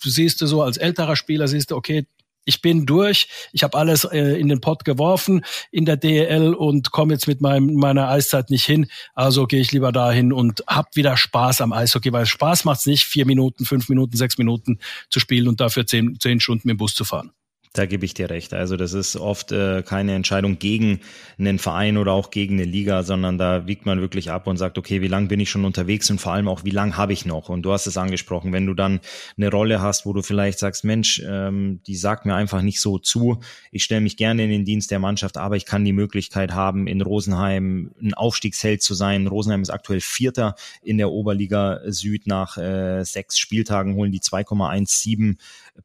[0.00, 2.06] siehst du so als älterer Spieler, siehst du, okay,
[2.44, 6.90] ich bin durch, ich habe alles äh, in den Pott geworfen in der DEL und
[6.90, 8.86] komme jetzt mit meinem, meiner Eiszeit nicht hin.
[9.14, 13.04] Also gehe ich lieber dahin und hab wieder Spaß am Eishockey, weil Spaß macht's nicht,
[13.04, 14.78] vier Minuten, fünf Minuten, sechs Minuten
[15.10, 17.32] zu spielen und dafür zehn, zehn Stunden mit dem Bus zu fahren.
[17.72, 18.52] Da gebe ich dir recht.
[18.52, 20.98] Also das ist oft äh, keine Entscheidung gegen
[21.38, 24.76] einen Verein oder auch gegen eine Liga, sondern da wiegt man wirklich ab und sagt,
[24.76, 27.26] okay, wie lange bin ich schon unterwegs und vor allem auch, wie lange habe ich
[27.26, 27.48] noch?
[27.48, 28.98] Und du hast es angesprochen, wenn du dann
[29.36, 32.98] eine Rolle hast, wo du vielleicht sagst, Mensch, ähm, die sagt mir einfach nicht so
[32.98, 33.38] zu.
[33.70, 36.88] Ich stelle mich gerne in den Dienst der Mannschaft, aber ich kann die Möglichkeit haben,
[36.88, 39.28] in Rosenheim ein Aufstiegsheld zu sein.
[39.28, 45.36] Rosenheim ist aktuell Vierter in der Oberliga Süd nach äh, sechs Spieltagen, holen die 2,17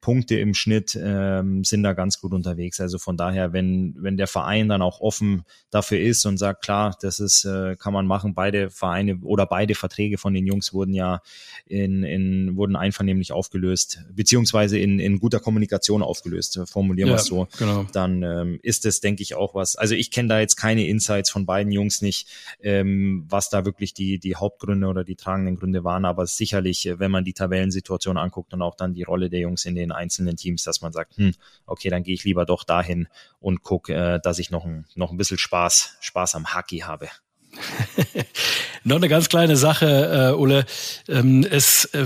[0.01, 2.79] Punkte im Schnitt, ähm, sind da ganz gut unterwegs.
[2.79, 6.97] Also von daher, wenn, wenn der Verein dann auch offen dafür ist und sagt, klar,
[7.01, 10.93] das ist, äh, kann man machen, beide Vereine oder beide Verträge von den Jungs wurden
[10.93, 11.21] ja
[11.65, 17.47] in, in wurden einvernehmlich aufgelöst, beziehungsweise in, in guter Kommunikation aufgelöst, formulieren wir es so.
[17.57, 17.85] Genau.
[17.91, 19.75] Dann ähm, ist es, denke ich, auch was.
[19.75, 22.27] Also ich kenne da jetzt keine Insights von beiden Jungs nicht,
[22.61, 27.11] ähm, was da wirklich die, die Hauptgründe oder die tragenden Gründe waren, aber sicherlich, wenn
[27.11, 30.63] man die Tabellensituation anguckt und auch dann die Rolle der Jungs in den einzelnen Teams,
[30.63, 31.33] dass man sagt, hm,
[31.65, 33.07] okay, dann gehe ich lieber doch dahin
[33.39, 37.09] und gucke, äh, dass ich noch ein, noch ein bisschen Spaß, Spaß am Hockey habe.
[38.83, 40.65] noch eine ganz kleine Sache, äh, Ulle.
[41.07, 42.05] Ähm, es äh,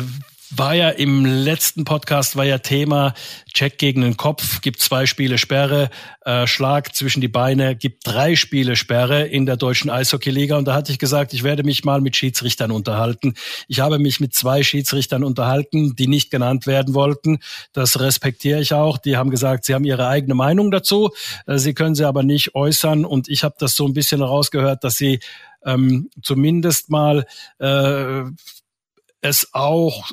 [0.52, 3.14] war ja im letzten Podcast war ja Thema
[3.54, 5.90] Check gegen den Kopf, gibt zwei Spiele Sperre,
[6.26, 10.74] äh, Schlag zwischen die Beine, gibt drei Spiele Sperre in der deutschen Eishockeyliga und da
[10.74, 13.36] hatte ich gesagt, ich werde mich mal mit Schiedsrichtern unterhalten.
[13.68, 17.40] Ich habe mich mit zwei Schiedsrichtern unterhalten, die nicht genannt werden wollten.
[17.74, 18.98] Das respektiere ich auch.
[18.98, 21.12] Die haben gesagt, sie haben ihre eigene Meinung dazu.
[21.46, 24.84] Äh, sie können sie aber nicht äußern und ich habe das so ein bisschen herausgehört,
[24.84, 25.20] dass sie
[25.64, 27.26] ähm, zumindest mal
[27.60, 28.24] äh,
[29.22, 30.12] es auch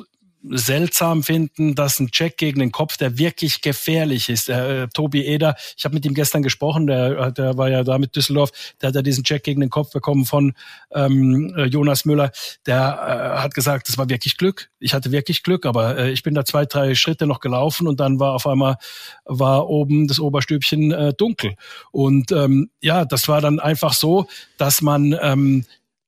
[0.51, 4.47] seltsam finden, dass ein Check gegen den Kopf, der wirklich gefährlich ist.
[4.47, 7.97] Der, äh, Tobi Eder, ich habe mit ihm gestern gesprochen, der, der war ja da
[7.97, 10.53] mit Düsseldorf, der hat ja diesen Check gegen den Kopf bekommen von
[10.91, 12.31] ähm, äh, Jonas Müller.
[12.65, 14.69] Der äh, hat gesagt, das war wirklich Glück.
[14.79, 17.99] Ich hatte wirklich Glück, aber äh, ich bin da zwei, drei Schritte noch gelaufen und
[17.99, 18.77] dann war auf einmal
[19.25, 21.55] war oben das Oberstübchen äh, dunkel.
[21.91, 24.27] Und ähm, ja, das war dann einfach so,
[24.57, 25.65] dass man ähm,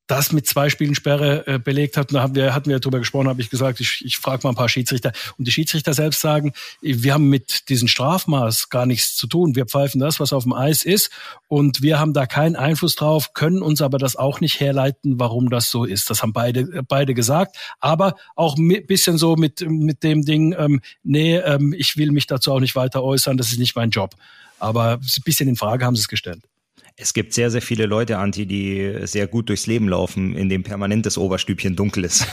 [0.10, 2.10] das mit zwei Spielen Sperre äh, belegt hat.
[2.10, 4.49] Und da haben wir, hatten wir darüber gesprochen, habe ich gesagt, ich, ich frage mal
[4.49, 5.12] ein paar Schiedsrichter.
[5.38, 9.55] Und die Schiedsrichter selbst sagen, wir haben mit diesem Strafmaß gar nichts zu tun.
[9.55, 11.12] Wir pfeifen das, was auf dem Eis ist.
[11.47, 15.51] Und wir haben da keinen Einfluss drauf, können uns aber das auch nicht herleiten, warum
[15.51, 16.10] das so ist.
[16.10, 17.57] Das haben beide, beide gesagt.
[17.80, 22.26] Aber auch ein bisschen so mit, mit dem Ding, ähm, nee, ähm, ich will mich
[22.26, 24.16] dazu auch nicht weiter äußern, das ist nicht mein Job.
[24.57, 26.41] Aber ein bisschen in Frage haben sie es gestellt.
[27.01, 30.63] Es gibt sehr, sehr viele Leute, Anti, die sehr gut durchs Leben laufen, in dem
[30.63, 32.27] permanent das Oberstübchen dunkel ist.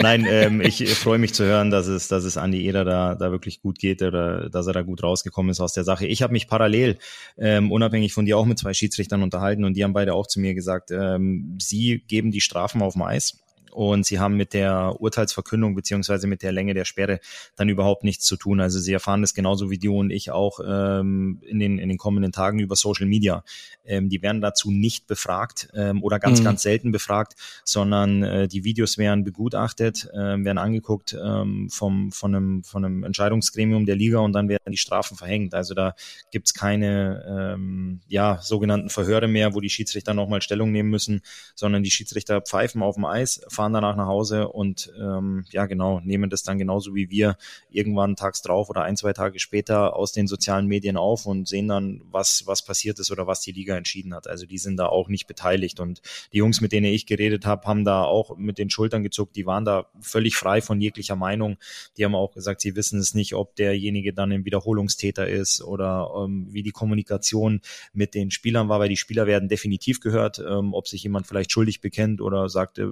[0.00, 3.30] Nein, ähm, ich freue mich zu hören, dass es, dass es Andi Eder da, da
[3.30, 6.06] wirklich gut geht oder dass er da gut rausgekommen ist aus der Sache.
[6.06, 6.98] Ich habe mich parallel,
[7.38, 10.40] ähm, unabhängig von dir, auch mit zwei Schiedsrichtern unterhalten und die haben beide auch zu
[10.40, 13.38] mir gesagt, ähm, sie geben die Strafen auf dem Eis
[13.72, 17.20] und sie haben mit der Urteilsverkündung beziehungsweise mit der Länge der Sperre
[17.56, 18.60] dann überhaupt nichts zu tun.
[18.60, 21.98] Also sie erfahren das genauso wie du und ich auch ähm, in, den, in den
[21.98, 23.44] kommenden Tagen über Social Media.
[23.84, 26.44] Ähm, die werden dazu nicht befragt ähm, oder ganz, mhm.
[26.44, 32.34] ganz selten befragt, sondern äh, die Videos werden begutachtet, äh, werden angeguckt ähm, vom, von,
[32.34, 35.54] einem, von einem Entscheidungsgremium der Liga und dann werden die Strafen verhängt.
[35.54, 35.94] Also da
[36.30, 41.22] gibt's keine ähm, ja, sogenannten Verhöre mehr, wo die Schiedsrichter nochmal Stellung nehmen müssen,
[41.54, 46.00] sondern die Schiedsrichter pfeifen auf dem Eis, fahren danach nach Hause und ähm, ja genau,
[46.00, 47.36] nehmen das dann genauso wie wir
[47.70, 51.68] irgendwann tags drauf oder ein, zwei Tage später aus den sozialen Medien auf und sehen
[51.68, 54.26] dann, was, was passiert ist oder was die Liga entschieden hat.
[54.26, 55.78] Also die sind da auch nicht beteiligt.
[55.78, 56.02] Und
[56.32, 59.46] die Jungs, mit denen ich geredet habe, haben da auch mit den Schultern gezuckt, die
[59.46, 61.56] waren da völlig frei von jeglicher Meinung.
[61.96, 66.10] Die haben auch gesagt, sie wissen es nicht, ob derjenige dann ein Wiederholungstäter ist oder
[66.16, 67.60] ähm, wie die Kommunikation
[67.92, 71.52] mit den Spielern war, weil die Spieler werden definitiv gehört, ähm, ob sich jemand vielleicht
[71.52, 72.88] schuldig bekennt oder sagt, äh,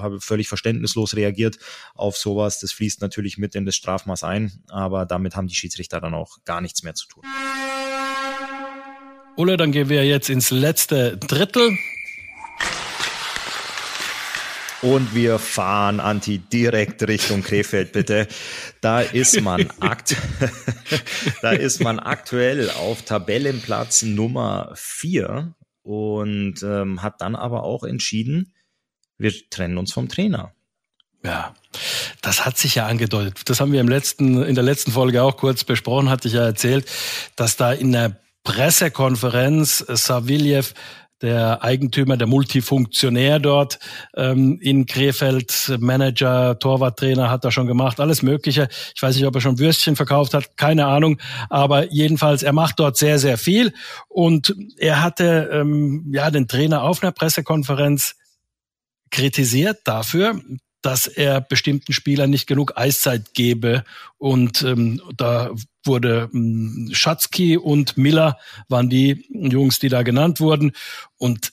[0.00, 1.58] habe völlig verständnislos reagiert
[1.94, 2.60] auf sowas.
[2.60, 6.38] Das fließt natürlich mit in das Strafmaß ein, aber damit haben die Schiedsrichter dann auch
[6.44, 7.24] gar nichts mehr zu tun.
[9.36, 11.76] Ulle, dann gehen wir jetzt ins letzte Drittel.
[14.84, 18.28] Und wir fahren, Anti, direkt Richtung Krefeld, bitte.
[18.82, 20.14] Da ist man akt
[21.42, 28.52] da ist man aktuell auf Tabellenplatz Nummer vier und ähm, hat dann aber auch entschieden,
[29.18, 30.52] wir trennen uns vom Trainer.
[31.24, 31.54] Ja,
[32.20, 33.48] das hat sich ja angedeutet.
[33.48, 36.44] Das haben wir im letzten, in der letzten Folge auch kurz besprochen, hatte ich ja
[36.44, 36.86] erzählt,
[37.36, 40.74] dass da in der Pressekonferenz Saviljev
[41.22, 43.78] der Eigentümer, der Multifunktionär dort
[44.14, 48.68] ähm, in Krefeld, Manager, Torwarttrainer hat er schon gemacht, alles Mögliche.
[48.94, 51.18] Ich weiß nicht, ob er schon Würstchen verkauft hat, keine Ahnung.
[51.48, 53.72] Aber jedenfalls, er macht dort sehr, sehr viel.
[54.08, 58.16] Und er hatte ähm, ja den Trainer auf einer Pressekonferenz
[59.14, 60.40] kritisiert dafür,
[60.82, 63.84] dass er bestimmten Spielern nicht genug Eiszeit gebe.
[64.18, 65.52] Und ähm, da
[65.84, 68.38] wurde ähm, Schatzky und Miller
[68.68, 70.72] waren die Jungs, die da genannt wurden.
[71.16, 71.52] Und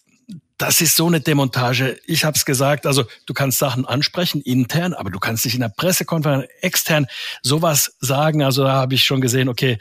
[0.58, 2.00] das ist so eine Demontage.
[2.08, 5.62] Ich habe es gesagt, also du kannst Sachen ansprechen intern, aber du kannst nicht in
[5.62, 7.06] der Pressekonferenz extern
[7.44, 8.42] sowas sagen.
[8.42, 9.78] Also da habe ich schon gesehen, okay,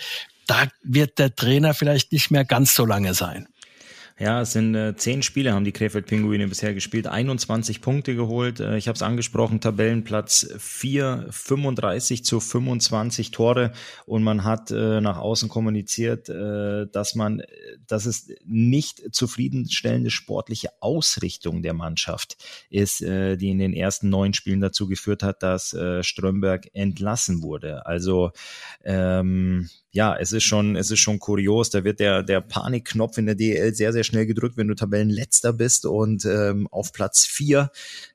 [0.46, 3.48] da wird der Trainer vielleicht nicht mehr ganz so lange sein.
[4.20, 8.60] Ja, es sind äh, zehn Spiele, haben die Krefeld-Pinguine bisher gespielt, 21 Punkte geholt.
[8.60, 13.72] Äh, ich habe es angesprochen, Tabellenplatz 4, 35 zu 25 Tore
[14.04, 17.40] und man hat äh, nach außen kommuniziert, äh, dass man,
[17.86, 22.36] dass es nicht zufriedenstellende sportliche Ausrichtung der Mannschaft
[22.68, 27.40] ist, äh, die in den ersten neun Spielen dazu geführt hat, dass äh, Strömberg entlassen
[27.40, 27.86] wurde.
[27.86, 28.32] Also
[28.84, 31.70] ähm, ja, es ist schon, es ist schon kurios.
[31.70, 35.52] Da wird der, der Panikknopf in der DL sehr, sehr schnell gedrückt, wenn du Tabellenletzter
[35.52, 37.70] bist und ähm, auf Platz vier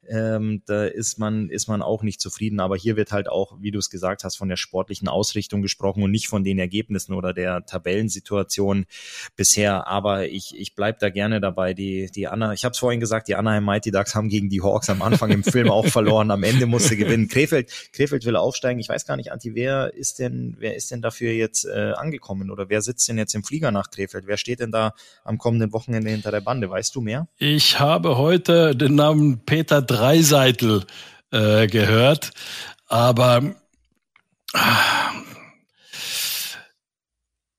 [0.08, 2.60] ähm, da ist man, ist man auch nicht zufrieden.
[2.60, 6.04] Aber hier wird halt auch, wie du es gesagt hast, von der sportlichen Ausrichtung gesprochen
[6.04, 8.86] und nicht von den Ergebnissen oder der Tabellensituation
[9.36, 9.88] bisher.
[9.88, 11.74] Aber ich, ich bleib da gerne dabei.
[11.74, 14.62] Die, die Anna, ich habe es vorhin gesagt, die Anaheim Mighty Ducks haben gegen die
[14.62, 16.32] Hawks am Anfang im Film auch verloren.
[16.32, 17.28] Am Ende musste gewinnen.
[17.28, 18.80] Krefeld, Krefeld will aufsteigen.
[18.80, 22.52] Ich weiß gar nicht, Anti, wer ist denn, wer ist denn dafür jetzt äh, angekommen
[22.52, 24.28] oder wer sitzt denn jetzt im Flieger nach Krefeld?
[24.28, 24.94] Wer steht denn da
[25.24, 26.70] am kommenden Wochenende hinter der Bande?
[26.70, 27.28] Weißt du mehr?
[27.38, 30.86] Ich habe heute den Namen Peter Dreiseitel
[31.32, 32.32] äh, gehört,
[32.88, 33.54] aber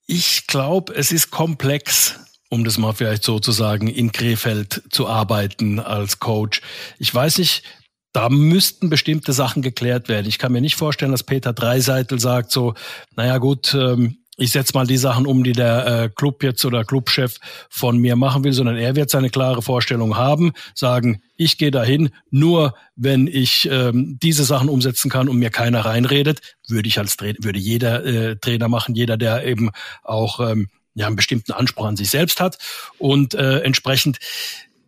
[0.07, 5.07] ich glaube, es ist komplex, um das mal vielleicht so zu sagen, in Krefeld zu
[5.07, 6.63] arbeiten als Coach.
[6.99, 7.65] Ich weiß nicht,
[8.13, 10.27] da müssten bestimmte Sachen geklärt werden.
[10.27, 12.73] Ich kann mir nicht vorstellen, dass Peter Dreiseitel sagt so,
[13.15, 16.85] naja gut, ähm, ich setze mal die Sachen um, die der äh, Club jetzt oder
[16.85, 17.39] Clubchef
[17.71, 22.11] von mir machen will, sondern er wird seine klare Vorstellung haben, sagen, ich gehe dahin,
[22.31, 27.17] nur wenn ich ähm, diese Sachen umsetzen kann und mir keiner reinredet, würde ich als
[27.17, 29.71] Trainer, würde jeder äh, Trainer machen, jeder, der eben
[30.03, 32.59] auch ähm, ja, einen bestimmten Anspruch an sich selbst hat.
[32.99, 34.19] Und äh, entsprechend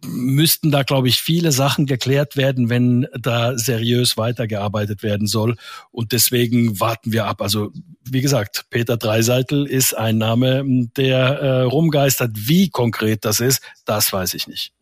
[0.04, 5.56] müssten da, glaube ich, viele Sachen geklärt werden, wenn da seriös weitergearbeitet werden soll.
[5.90, 7.42] Und deswegen warten wir ab.
[7.42, 7.72] Also,
[8.04, 10.64] wie gesagt, Peter Dreiseitel ist ein Name,
[10.96, 12.30] der äh, rumgeistert.
[12.34, 14.72] Wie konkret das ist, das weiß ich nicht.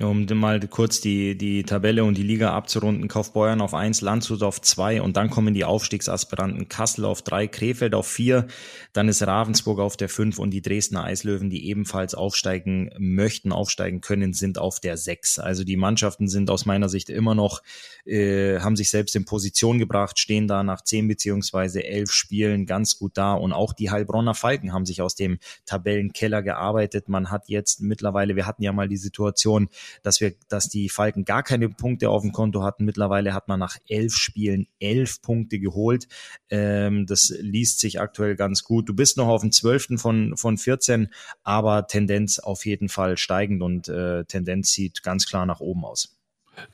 [0.00, 4.60] Um mal kurz die, die Tabelle und die Liga abzurunden, Kaufbeuern auf eins, Landshut auf
[4.60, 8.46] zwei und dann kommen die Aufstiegsaspiranten Kassel auf drei, Krefeld auf vier,
[8.92, 14.00] dann ist Ravensburg auf der fünf und die Dresdner Eislöwen, die ebenfalls aufsteigen möchten, aufsteigen
[14.00, 15.40] können, sind auf der sechs.
[15.40, 17.60] Also die Mannschaften sind aus meiner Sicht immer noch,
[18.04, 23.00] äh, haben sich selbst in Position gebracht, stehen da nach zehn beziehungsweise elf Spielen ganz
[23.00, 27.08] gut da und auch die Heilbronner Falken haben sich aus dem Tabellenkeller gearbeitet.
[27.08, 29.68] Man hat jetzt mittlerweile, wir hatten ja mal die Situation,
[30.02, 32.84] dass wir, dass die Falken gar keine Punkte auf dem Konto hatten.
[32.84, 36.08] Mittlerweile hat man nach elf Spielen elf Punkte geholt.
[36.50, 38.88] Ähm, das liest sich aktuell ganz gut.
[38.88, 41.08] Du bist noch auf dem zwölften von, von 14,
[41.42, 46.17] aber Tendenz auf jeden Fall steigend und äh, Tendenz sieht ganz klar nach oben aus.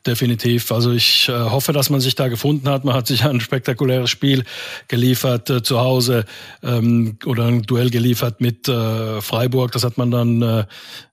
[0.06, 0.70] Definitiv.
[0.70, 2.84] Also ich äh, hoffe, dass man sich da gefunden hat.
[2.84, 4.44] Man hat sich ein spektakuläres Spiel
[4.86, 6.26] geliefert äh, zu Hause
[6.62, 9.72] ähm, oder ein Duell geliefert mit äh, Freiburg.
[9.72, 10.64] Das hat man dann äh,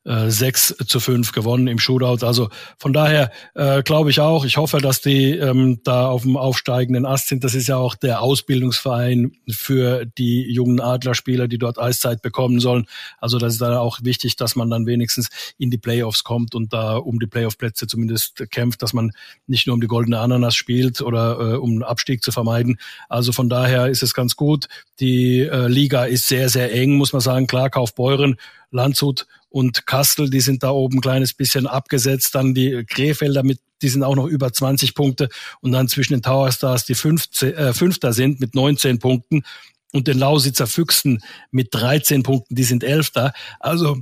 [0.04, 2.26] äh, 6 zu 5 gewonnen im Shootout.
[2.26, 6.38] Also von daher äh, glaube ich auch, ich hoffe, dass die ähm, da auf dem
[6.38, 7.44] aufsteigenden Ast sind.
[7.44, 12.88] Das ist ja auch der Ausbildungsverein für die jungen Adlerspieler, die dort Eiszeit bekommen sollen.
[13.20, 16.74] Also das ist da auch wichtig, dass man dann wenigstens in die Playoffs kommt und
[16.74, 19.12] da um die Playoff-Plätze zumindest kämpft, dass man
[19.48, 22.78] nicht nur um die goldene Ananas spielt oder äh, um einen Abstieg zu vermeiden.
[23.10, 24.68] Also von daher ist es ganz gut.
[25.00, 27.48] Die äh, Liga ist sehr, sehr eng, muss man sagen.
[27.48, 28.38] Klar, Kaufbeuren,
[28.72, 32.36] Landshut und Kastel, die sind da oben ein kleines bisschen abgesetzt.
[32.36, 35.30] Dann die Krefelder mit, die sind auch noch über 20 Punkte.
[35.62, 39.44] Und dann zwischen den Tower Stars, die 15, äh, Fünfter sind mit 19 Punkten
[39.92, 43.34] und den Lausitzer Füchsen mit 13 Punkten, die sind Elfter.
[43.60, 44.02] Also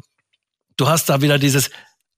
[0.77, 1.69] du hast da wieder dieses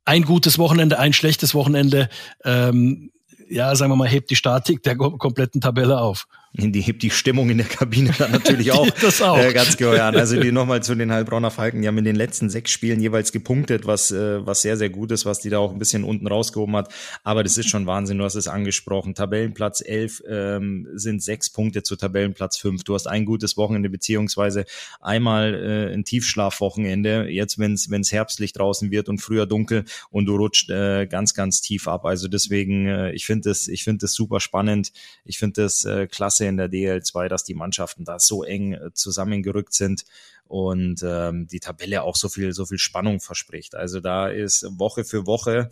[0.06, 2.10] ein gutes Wochenende, ein schlechtes Wochenende.
[2.44, 3.12] Ähm,
[3.50, 6.28] ja, sagen wir mal, hebt die Statik der kompletten Tabelle auf.
[6.54, 9.38] Die hebt die Stimmung in der Kabine dann natürlich auch, das auch.
[9.38, 9.94] Äh, ganz genau.
[9.94, 10.10] Ja.
[10.10, 13.32] Also die nochmal zu den Heilbronner Falken, die haben in den letzten sechs Spielen jeweils
[13.32, 16.28] gepunktet, was, äh, was sehr, sehr gut ist, was die da auch ein bisschen unten
[16.28, 16.94] rausgehoben hat.
[17.24, 19.16] Aber das ist schon Wahnsinn, du hast es angesprochen.
[19.16, 22.84] Tabellenplatz elf ähm, sind sechs Punkte zu Tabellenplatz fünf.
[22.84, 24.66] Du hast ein gutes Wochenende, beziehungsweise
[25.00, 30.36] einmal äh, ein Tiefschlafwochenende, jetzt wenn es herbstlich draußen wird und früher dunkel und du
[30.36, 32.06] rutscht äh, ganz, ganz tief ab.
[32.06, 34.92] Also deswegen, äh, ich finde das, ich finde das super spannend.
[35.24, 38.74] Ich finde das äh, klasse Klasse in der DL2, dass die Mannschaften da so eng
[38.74, 40.04] äh, zusammengerückt sind
[40.48, 43.74] und ähm, die Tabelle auch so viel, so viel Spannung verspricht.
[43.76, 45.70] Also da ist Woche für Woche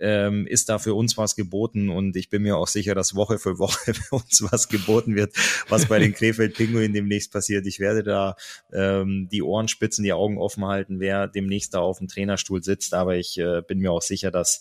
[0.00, 3.38] ähm, ist da für uns was geboten und ich bin mir auch sicher, dass Woche
[3.38, 5.34] für Woche für uns was geboten wird,
[5.68, 7.66] was bei den Krefeld Pinguinen demnächst passiert.
[7.66, 8.36] Ich werde da
[8.72, 12.94] ähm, die Ohren spitzen, die Augen offen halten, wer demnächst da auf dem Trainerstuhl sitzt,
[12.94, 14.60] aber ich äh, bin mir auch sicher, dass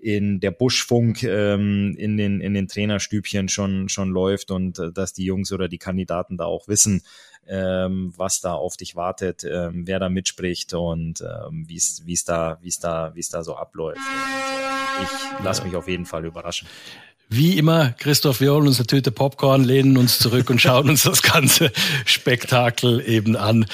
[0.00, 5.12] in der Buschfunk ähm, in den in den Trainerstübchen schon schon läuft und äh, dass
[5.12, 7.02] die Jungs oder die Kandidaten da auch wissen,
[7.46, 12.58] ähm, was da auf dich wartet, ähm, wer da mitspricht und ähm, wie es da
[12.62, 14.00] wie es da wie es da so abläuft.
[15.02, 16.68] Ich lasse mich auf jeden Fall überraschen.
[17.32, 21.04] Wie immer, Christoph, wir holen uns eine Tüte Popcorn, lehnen uns zurück und schauen uns
[21.04, 21.70] das ganze
[22.04, 23.66] Spektakel eben an.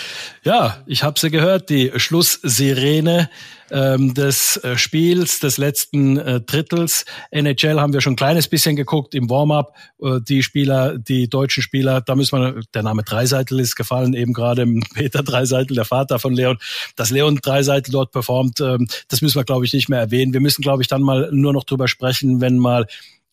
[0.45, 3.31] Ja, ich habe sie gehört, die Schlusssirene
[3.71, 7.07] ähm, des äh, Spiels, des letzten äh, Drittels.
[7.31, 9.75] NHL haben wir schon ein kleines bisschen geguckt im Warm-up.
[10.03, 14.35] Äh, die Spieler, die deutschen Spieler, da müssen wir, der Name Dreiseitel ist gefallen, eben
[14.35, 16.59] gerade Peter Dreiseitel, der Vater von Leon,
[16.95, 20.35] dass Leon Dreiseitel dort performt, ähm, das müssen wir, glaube ich, nicht mehr erwähnen.
[20.35, 22.87] Wir müssen, glaube ich, dann mal nur noch drüber sprechen, wenn mal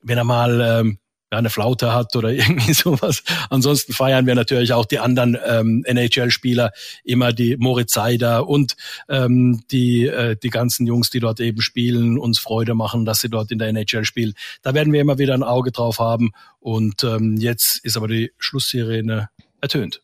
[0.04, 1.00] wenn er mal ähm,
[1.34, 3.24] ja, eine Flaute hat oder irgendwie sowas.
[3.50, 6.72] Ansonsten feiern wir natürlich auch die anderen ähm, NHL-Spieler,
[7.04, 8.76] immer die Moritz Seider und
[9.10, 13.30] ähm, die, äh, die ganzen Jungs, die dort eben spielen, uns Freude machen, dass sie
[13.30, 14.34] dort in der NHL spielen.
[14.62, 16.32] Da werden wir immer wieder ein Auge drauf haben.
[16.60, 19.30] Und ähm, jetzt ist aber die Schlusssirene
[19.60, 20.02] ertönt.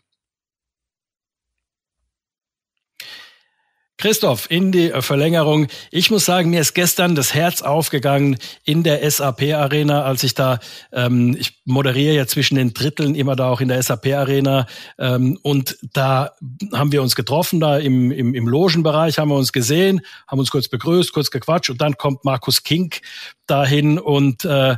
[4.00, 5.68] Christoph, in die Verlängerung.
[5.92, 10.34] Ich muss sagen, mir ist gestern das Herz aufgegangen in der SAP Arena, als ich
[10.34, 10.60] da,
[10.94, 15.38] ähm, ich moderiere ja zwischen den Dritteln immer da auch in der SAP Arena ähm,
[15.42, 16.32] und da
[16.72, 20.50] haben wir uns getroffen, da im, im, im Logenbereich haben wir uns gesehen, haben uns
[20.50, 23.02] kurz begrüßt, kurz gequatscht und dann kommt Markus Kink
[23.48, 24.78] dahin und äh,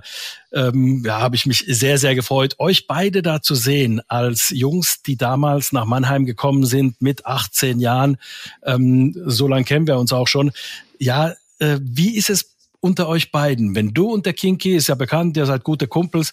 [0.54, 5.02] ähm, ja, habe ich mich sehr, sehr gefreut, euch beide da zu sehen als Jungs,
[5.04, 8.18] die damals nach Mannheim gekommen sind mit 18 Jahren.
[8.64, 10.52] Ähm, so lange kennen wir uns auch schon.
[11.00, 13.76] Ja, äh, wie ist es unter euch beiden?
[13.76, 16.32] Wenn du und der Kinky, ist ja bekannt, ihr seid gute Kumpels,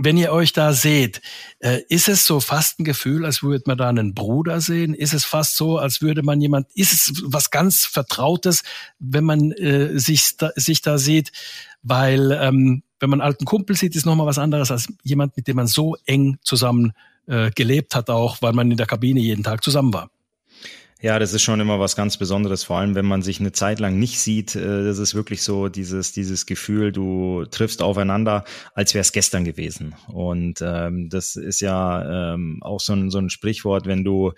[0.00, 1.20] wenn ihr euch da seht,
[1.58, 4.94] äh, ist es so fast ein Gefühl, als würde man da einen Bruder sehen?
[4.94, 8.62] Ist es fast so, als würde man jemand, ist es was ganz Vertrautes,
[9.00, 11.32] wenn man äh, sich, da, sich da sieht?
[11.82, 15.48] Weil ähm, wenn man einen alten Kumpel sieht, ist nochmal was anderes als jemand, mit
[15.48, 16.92] dem man so eng zusammen
[17.26, 20.10] äh, gelebt hat, auch weil man in der Kabine jeden Tag zusammen war.
[21.00, 23.78] Ja, das ist schon immer was ganz Besonderes, vor allem wenn man sich eine Zeit
[23.78, 24.56] lang nicht sieht.
[24.56, 28.44] Äh, das ist wirklich so dieses, dieses Gefühl, du triffst aufeinander,
[28.74, 29.94] als wäre es gestern gewesen.
[30.08, 34.32] Und ähm, das ist ja ähm, auch so ein, so ein Sprichwort, wenn du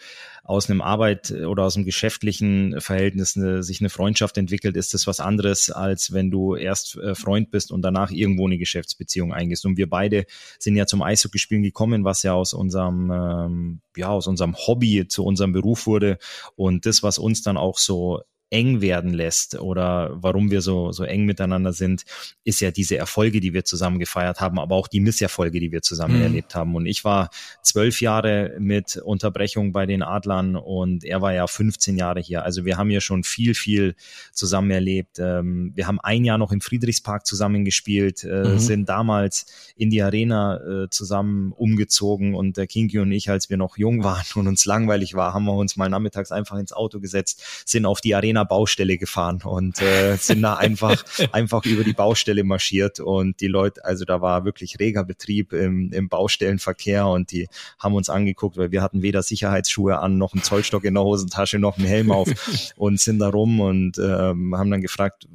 [0.50, 5.06] aus einem Arbeit oder aus einem geschäftlichen Verhältnis eine, sich eine Freundschaft entwickelt, ist das
[5.06, 9.64] was anderes, als wenn du erst äh, Freund bist und danach irgendwo eine Geschäftsbeziehung eingehst.
[9.64, 10.26] Und wir beide
[10.58, 15.24] sind ja zum Eishockeyspielen gekommen, was ja aus unserem, ähm, ja, aus unserem Hobby zu
[15.24, 16.18] unserem Beruf wurde.
[16.56, 18.20] Und das, was uns dann auch so
[18.50, 22.04] eng werden lässt oder warum wir so, so eng miteinander sind,
[22.44, 25.82] ist ja diese Erfolge, die wir zusammen gefeiert haben, aber auch die Misserfolge, die wir
[25.82, 26.22] zusammen mhm.
[26.22, 26.74] erlebt haben.
[26.74, 27.30] Und ich war
[27.62, 32.44] zwölf Jahre mit Unterbrechung bei den Adlern und er war ja 15 Jahre hier.
[32.44, 33.94] Also wir haben ja schon viel, viel
[34.32, 35.18] zusammen erlebt.
[35.20, 38.58] Ähm, wir haben ein Jahr noch im Friedrichspark zusammen gespielt, äh, mhm.
[38.58, 39.46] sind damals
[39.76, 44.02] in die Arena äh, zusammen umgezogen und der Kinky und ich, als wir noch jung
[44.02, 47.86] waren und uns langweilig war, haben wir uns mal nachmittags einfach ins Auto gesetzt, sind
[47.86, 53.40] auf die Arena-Baustelle gefahren und äh, sind da einfach, einfach über die Baustelle marschiert und
[53.40, 58.08] die Leute, also da war wirklich reger Betrieb im, im Baustellenverkehr und die haben uns
[58.08, 61.86] angeguckt, weil wir hatten weder Sicherheitsschuhe an, noch einen Zollstock in der Hosentasche, noch einen
[61.86, 62.28] Helm auf
[62.76, 65.28] und sind da rum und ähm, haben dann gefragt,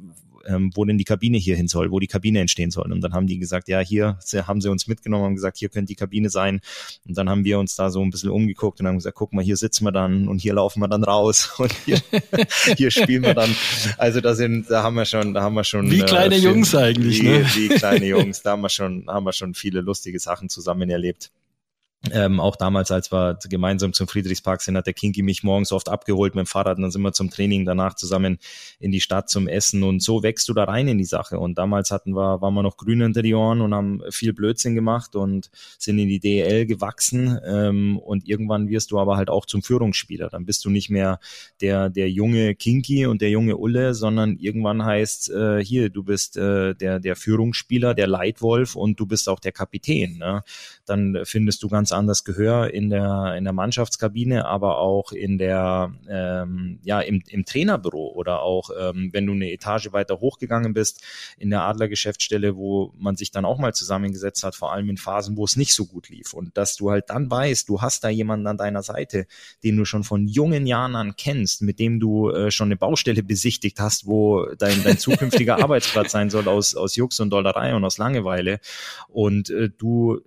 [0.46, 2.92] ähm, wo denn die Kabine hier hin soll, wo die Kabine entstehen soll.
[2.92, 5.88] Und dann haben die gesagt, ja, hier haben sie uns mitgenommen, haben gesagt, hier könnte
[5.88, 6.60] die Kabine sein.
[7.06, 9.44] Und dann haben wir uns da so ein bisschen umgeguckt und haben gesagt, guck mal,
[9.44, 12.00] hier sitzen wir dann und hier laufen wir dann raus und hier,
[12.76, 13.54] hier spielen wir dann.
[13.98, 15.90] Also da sind, da haben wir schon, da haben wir schon.
[15.90, 17.46] Wie kleine äh, Jungs eigentlich, wie, ne?
[17.54, 21.30] Wie kleine Jungs, da haben wir schon, haben wir schon viele lustige Sachen zusammen erlebt.
[22.12, 25.88] Ähm, auch damals, als wir gemeinsam zum Friedrichspark sind, hat der Kinky mich morgens oft
[25.88, 28.38] abgeholt mit dem Fahrrad und dann sind wir zum Training danach zusammen
[28.78, 31.38] in die Stadt zum Essen und so wächst du da rein in die Sache.
[31.38, 34.74] Und damals hatten wir, waren wir noch grün hinter die Ohren und haben viel Blödsinn
[34.74, 39.46] gemacht und sind in die DEL gewachsen ähm, und irgendwann wirst du aber halt auch
[39.46, 40.28] zum Führungsspieler.
[40.28, 41.18] Dann bist du nicht mehr
[41.60, 46.36] der, der junge Kinky und der junge Ulle, sondern irgendwann heißt äh, hier, du bist
[46.36, 50.18] äh, der, der Führungsspieler, der Leitwolf und du bist auch der Kapitän.
[50.18, 50.42] Ne?
[50.86, 55.92] Dann findest du ganz anders Gehör in der, in der Mannschaftskabine, aber auch in der,
[56.08, 61.02] ähm, ja, im, im Trainerbüro oder auch, ähm, wenn du eine Etage weiter hochgegangen bist,
[61.38, 65.36] in der Adlergeschäftsstelle, wo man sich dann auch mal zusammengesetzt hat, vor allem in Phasen,
[65.36, 66.32] wo es nicht so gut lief.
[66.32, 69.26] Und dass du halt dann weißt, du hast da jemanden an deiner Seite,
[69.64, 73.22] den du schon von jungen Jahren an kennst, mit dem du äh, schon eine Baustelle
[73.22, 77.84] besichtigt hast, wo dein, dein zukünftiger Arbeitsplatz sein soll aus, aus Jux und Dollerei und
[77.84, 78.60] aus Langeweile.
[79.08, 80.20] Und äh, du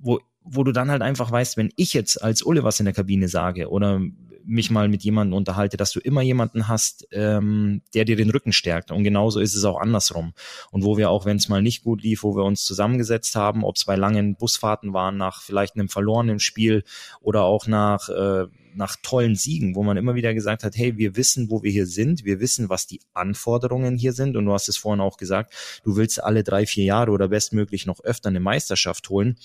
[0.00, 0.20] wo
[0.50, 3.28] wo du dann halt einfach weißt, wenn ich jetzt als Ulle was in der Kabine
[3.28, 4.00] sage oder
[4.44, 8.52] mich mal mit jemandem unterhalte, dass du immer jemanden hast, ähm, der dir den Rücken
[8.52, 8.90] stärkt.
[8.90, 10.32] Und genauso ist es auch andersrum.
[10.70, 13.62] Und wo wir auch, wenn es mal nicht gut lief, wo wir uns zusammengesetzt haben,
[13.62, 16.82] ob es bei langen Busfahrten waren, nach vielleicht einem verlorenen Spiel
[17.20, 21.14] oder auch nach, äh, nach tollen Siegen, wo man immer wieder gesagt hat, hey, wir
[21.14, 24.34] wissen, wo wir hier sind, wir wissen, was die Anforderungen hier sind.
[24.34, 25.52] Und du hast es vorhin auch gesagt,
[25.84, 29.36] du willst alle drei, vier Jahre oder bestmöglich noch öfter eine Meisterschaft holen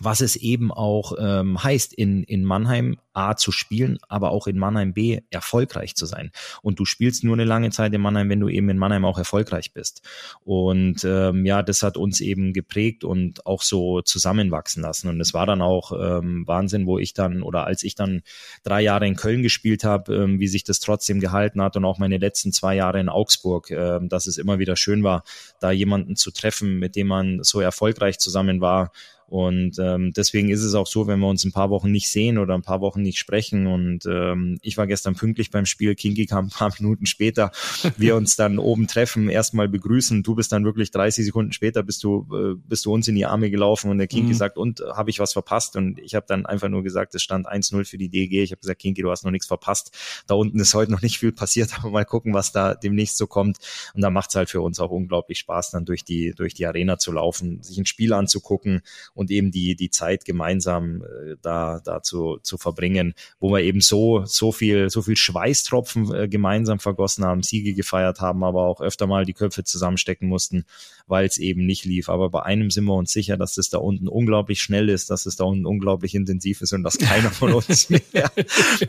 [0.00, 4.58] was es eben auch ähm, heißt, in, in Mannheim A zu spielen, aber auch in
[4.58, 6.32] Mannheim B erfolgreich zu sein.
[6.62, 9.18] Und du spielst nur eine lange Zeit in Mannheim, wenn du eben in Mannheim auch
[9.18, 10.02] erfolgreich bist.
[10.42, 15.08] Und ähm, ja, das hat uns eben geprägt und auch so zusammenwachsen lassen.
[15.08, 18.22] Und es war dann auch ähm, Wahnsinn, wo ich dann oder als ich dann
[18.64, 21.98] drei Jahre in Köln gespielt habe, ähm, wie sich das trotzdem gehalten hat und auch
[21.98, 25.22] meine letzten zwei Jahre in Augsburg, ähm, dass es immer wieder schön war,
[25.60, 28.90] da jemanden zu treffen, mit dem man so erfolgreich zusammen war
[29.26, 32.38] und ähm, deswegen ist es auch so, wenn wir uns ein paar Wochen nicht sehen
[32.38, 33.66] oder ein paar Wochen nicht sprechen.
[33.66, 37.50] Und ähm, ich war gestern pünktlich beim Spiel, Kinky kam ein paar Minuten später,
[37.96, 40.22] wir uns dann oben treffen, erstmal begrüßen.
[40.22, 43.26] Du bist dann wirklich 30 Sekunden später, bist du, äh, bist du uns in die
[43.26, 44.36] Arme gelaufen und der Kinky mhm.
[44.36, 45.76] sagt, und habe ich was verpasst?
[45.76, 48.42] Und ich habe dann einfach nur gesagt, es stand 1-0 für die DG.
[48.42, 49.96] Ich habe gesagt, Kinky, du hast noch nichts verpasst.
[50.26, 53.26] Da unten ist heute noch nicht viel passiert, aber mal gucken, was da demnächst so
[53.26, 53.58] kommt.
[53.94, 56.66] Und da macht es halt für uns auch unglaublich Spaß, dann durch die, durch die
[56.66, 58.82] Arena zu laufen, sich ein Spiel anzugucken
[59.14, 63.80] und eben die, die Zeit gemeinsam äh, da, da zu, zu verbringen, wo wir eben
[63.80, 68.80] so, so viel, so viel Schweißtropfen äh, gemeinsam vergossen haben, Siege gefeiert haben, aber auch
[68.80, 70.64] öfter mal die Köpfe zusammenstecken mussten,
[71.06, 72.08] weil es eben nicht lief.
[72.08, 75.26] Aber bei einem sind wir uns sicher, dass es da unten unglaublich schnell ist, dass
[75.26, 78.30] es da unten unglaublich intensiv ist und dass keiner von uns mehr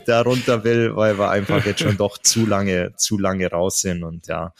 [0.06, 4.26] darunter will, weil wir einfach jetzt schon doch zu lange, zu lange raus sind und
[4.26, 4.52] ja,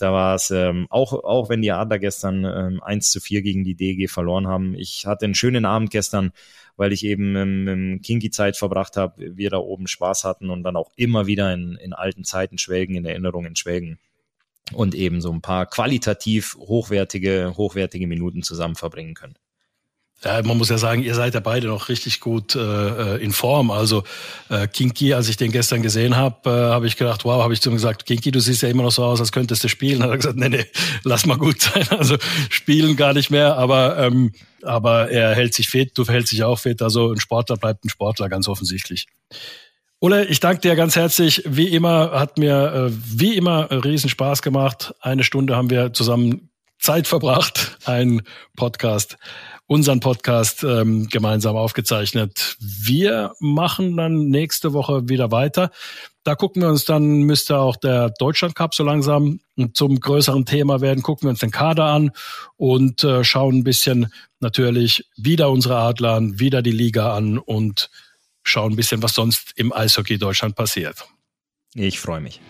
[0.00, 3.64] da war es ähm, auch, auch wenn die Adler gestern ähm, 1 zu 4 gegen
[3.64, 4.74] die DG verloren haben.
[4.74, 6.32] Ich hatte einen schönen Abend gestern,
[6.76, 10.76] weil ich eben im, im Kinky-Zeit verbracht habe, wir da oben Spaß hatten und dann
[10.76, 13.98] auch immer wieder in, in alten Zeiten schwelgen, in Erinnerungen schwelgen
[14.72, 19.34] und eben so ein paar qualitativ hochwertige, hochwertige Minuten zusammen verbringen können.
[20.22, 23.32] Ja, man muss ja sagen, ihr seid ja beide noch richtig gut äh, äh, in
[23.32, 23.70] Form.
[23.70, 24.04] Also
[24.50, 27.62] äh, Kinky, als ich den gestern gesehen habe, äh, habe ich gedacht, wow, habe ich
[27.62, 30.02] zu ihm gesagt, Kinky, du siehst ja immer noch so aus, als könntest du spielen.
[30.02, 30.66] Hat er gesagt, nee, nee,
[31.04, 31.86] lass mal gut sein.
[32.00, 32.16] Also
[32.48, 36.58] spielen gar nicht mehr, aber ähm, aber er hält sich fit, du verhältst dich auch
[36.58, 36.82] fit.
[36.82, 39.06] Also ein Sportler bleibt ein Sportler, ganz offensichtlich.
[40.00, 41.42] Ulle, ich danke dir ganz herzlich.
[41.46, 44.94] Wie immer hat mir äh, wie immer riesen Spaß gemacht.
[45.00, 46.50] Eine Stunde haben wir zusammen
[46.80, 48.22] Zeit verbracht, einen
[48.56, 49.18] Podcast,
[49.70, 52.56] unseren Podcast ähm, gemeinsam aufgezeichnet.
[52.58, 55.70] Wir machen dann nächste Woche wieder weiter.
[56.24, 59.38] Da gucken wir uns dann, müsste auch der Deutschland Cup so langsam
[59.74, 61.04] zum größeren Thema werden.
[61.04, 62.10] Gucken wir uns den Kader an
[62.56, 67.90] und äh, schauen ein bisschen natürlich wieder unsere Adler an, wieder die Liga an und
[68.42, 71.06] schauen ein bisschen, was sonst im Eishockey Deutschland passiert.
[71.76, 72.40] Ich freue mich.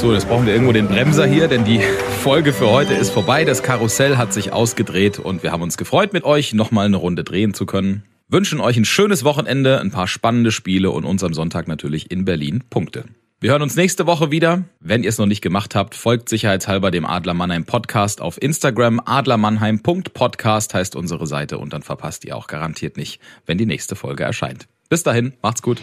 [0.00, 1.78] So, jetzt brauchen wir irgendwo den Bremser hier, denn die
[2.22, 3.44] Folge für heute ist vorbei.
[3.44, 7.22] Das Karussell hat sich ausgedreht und wir haben uns gefreut, mit euch nochmal eine Runde
[7.22, 8.04] drehen zu können.
[8.26, 12.24] Wünschen euch ein schönes Wochenende, ein paar spannende Spiele und uns am Sonntag natürlich in
[12.24, 13.04] Berlin Punkte.
[13.40, 14.64] Wir hören uns nächste Woche wieder.
[14.80, 19.02] Wenn ihr es noch nicht gemacht habt, folgt sicherheitshalber dem Adler Mannheim Podcast auf Instagram.
[19.04, 24.24] Adlermannheim.podcast heißt unsere Seite und dann verpasst ihr auch garantiert nicht, wenn die nächste Folge
[24.24, 24.66] erscheint.
[24.88, 25.78] Bis dahin, macht's gut.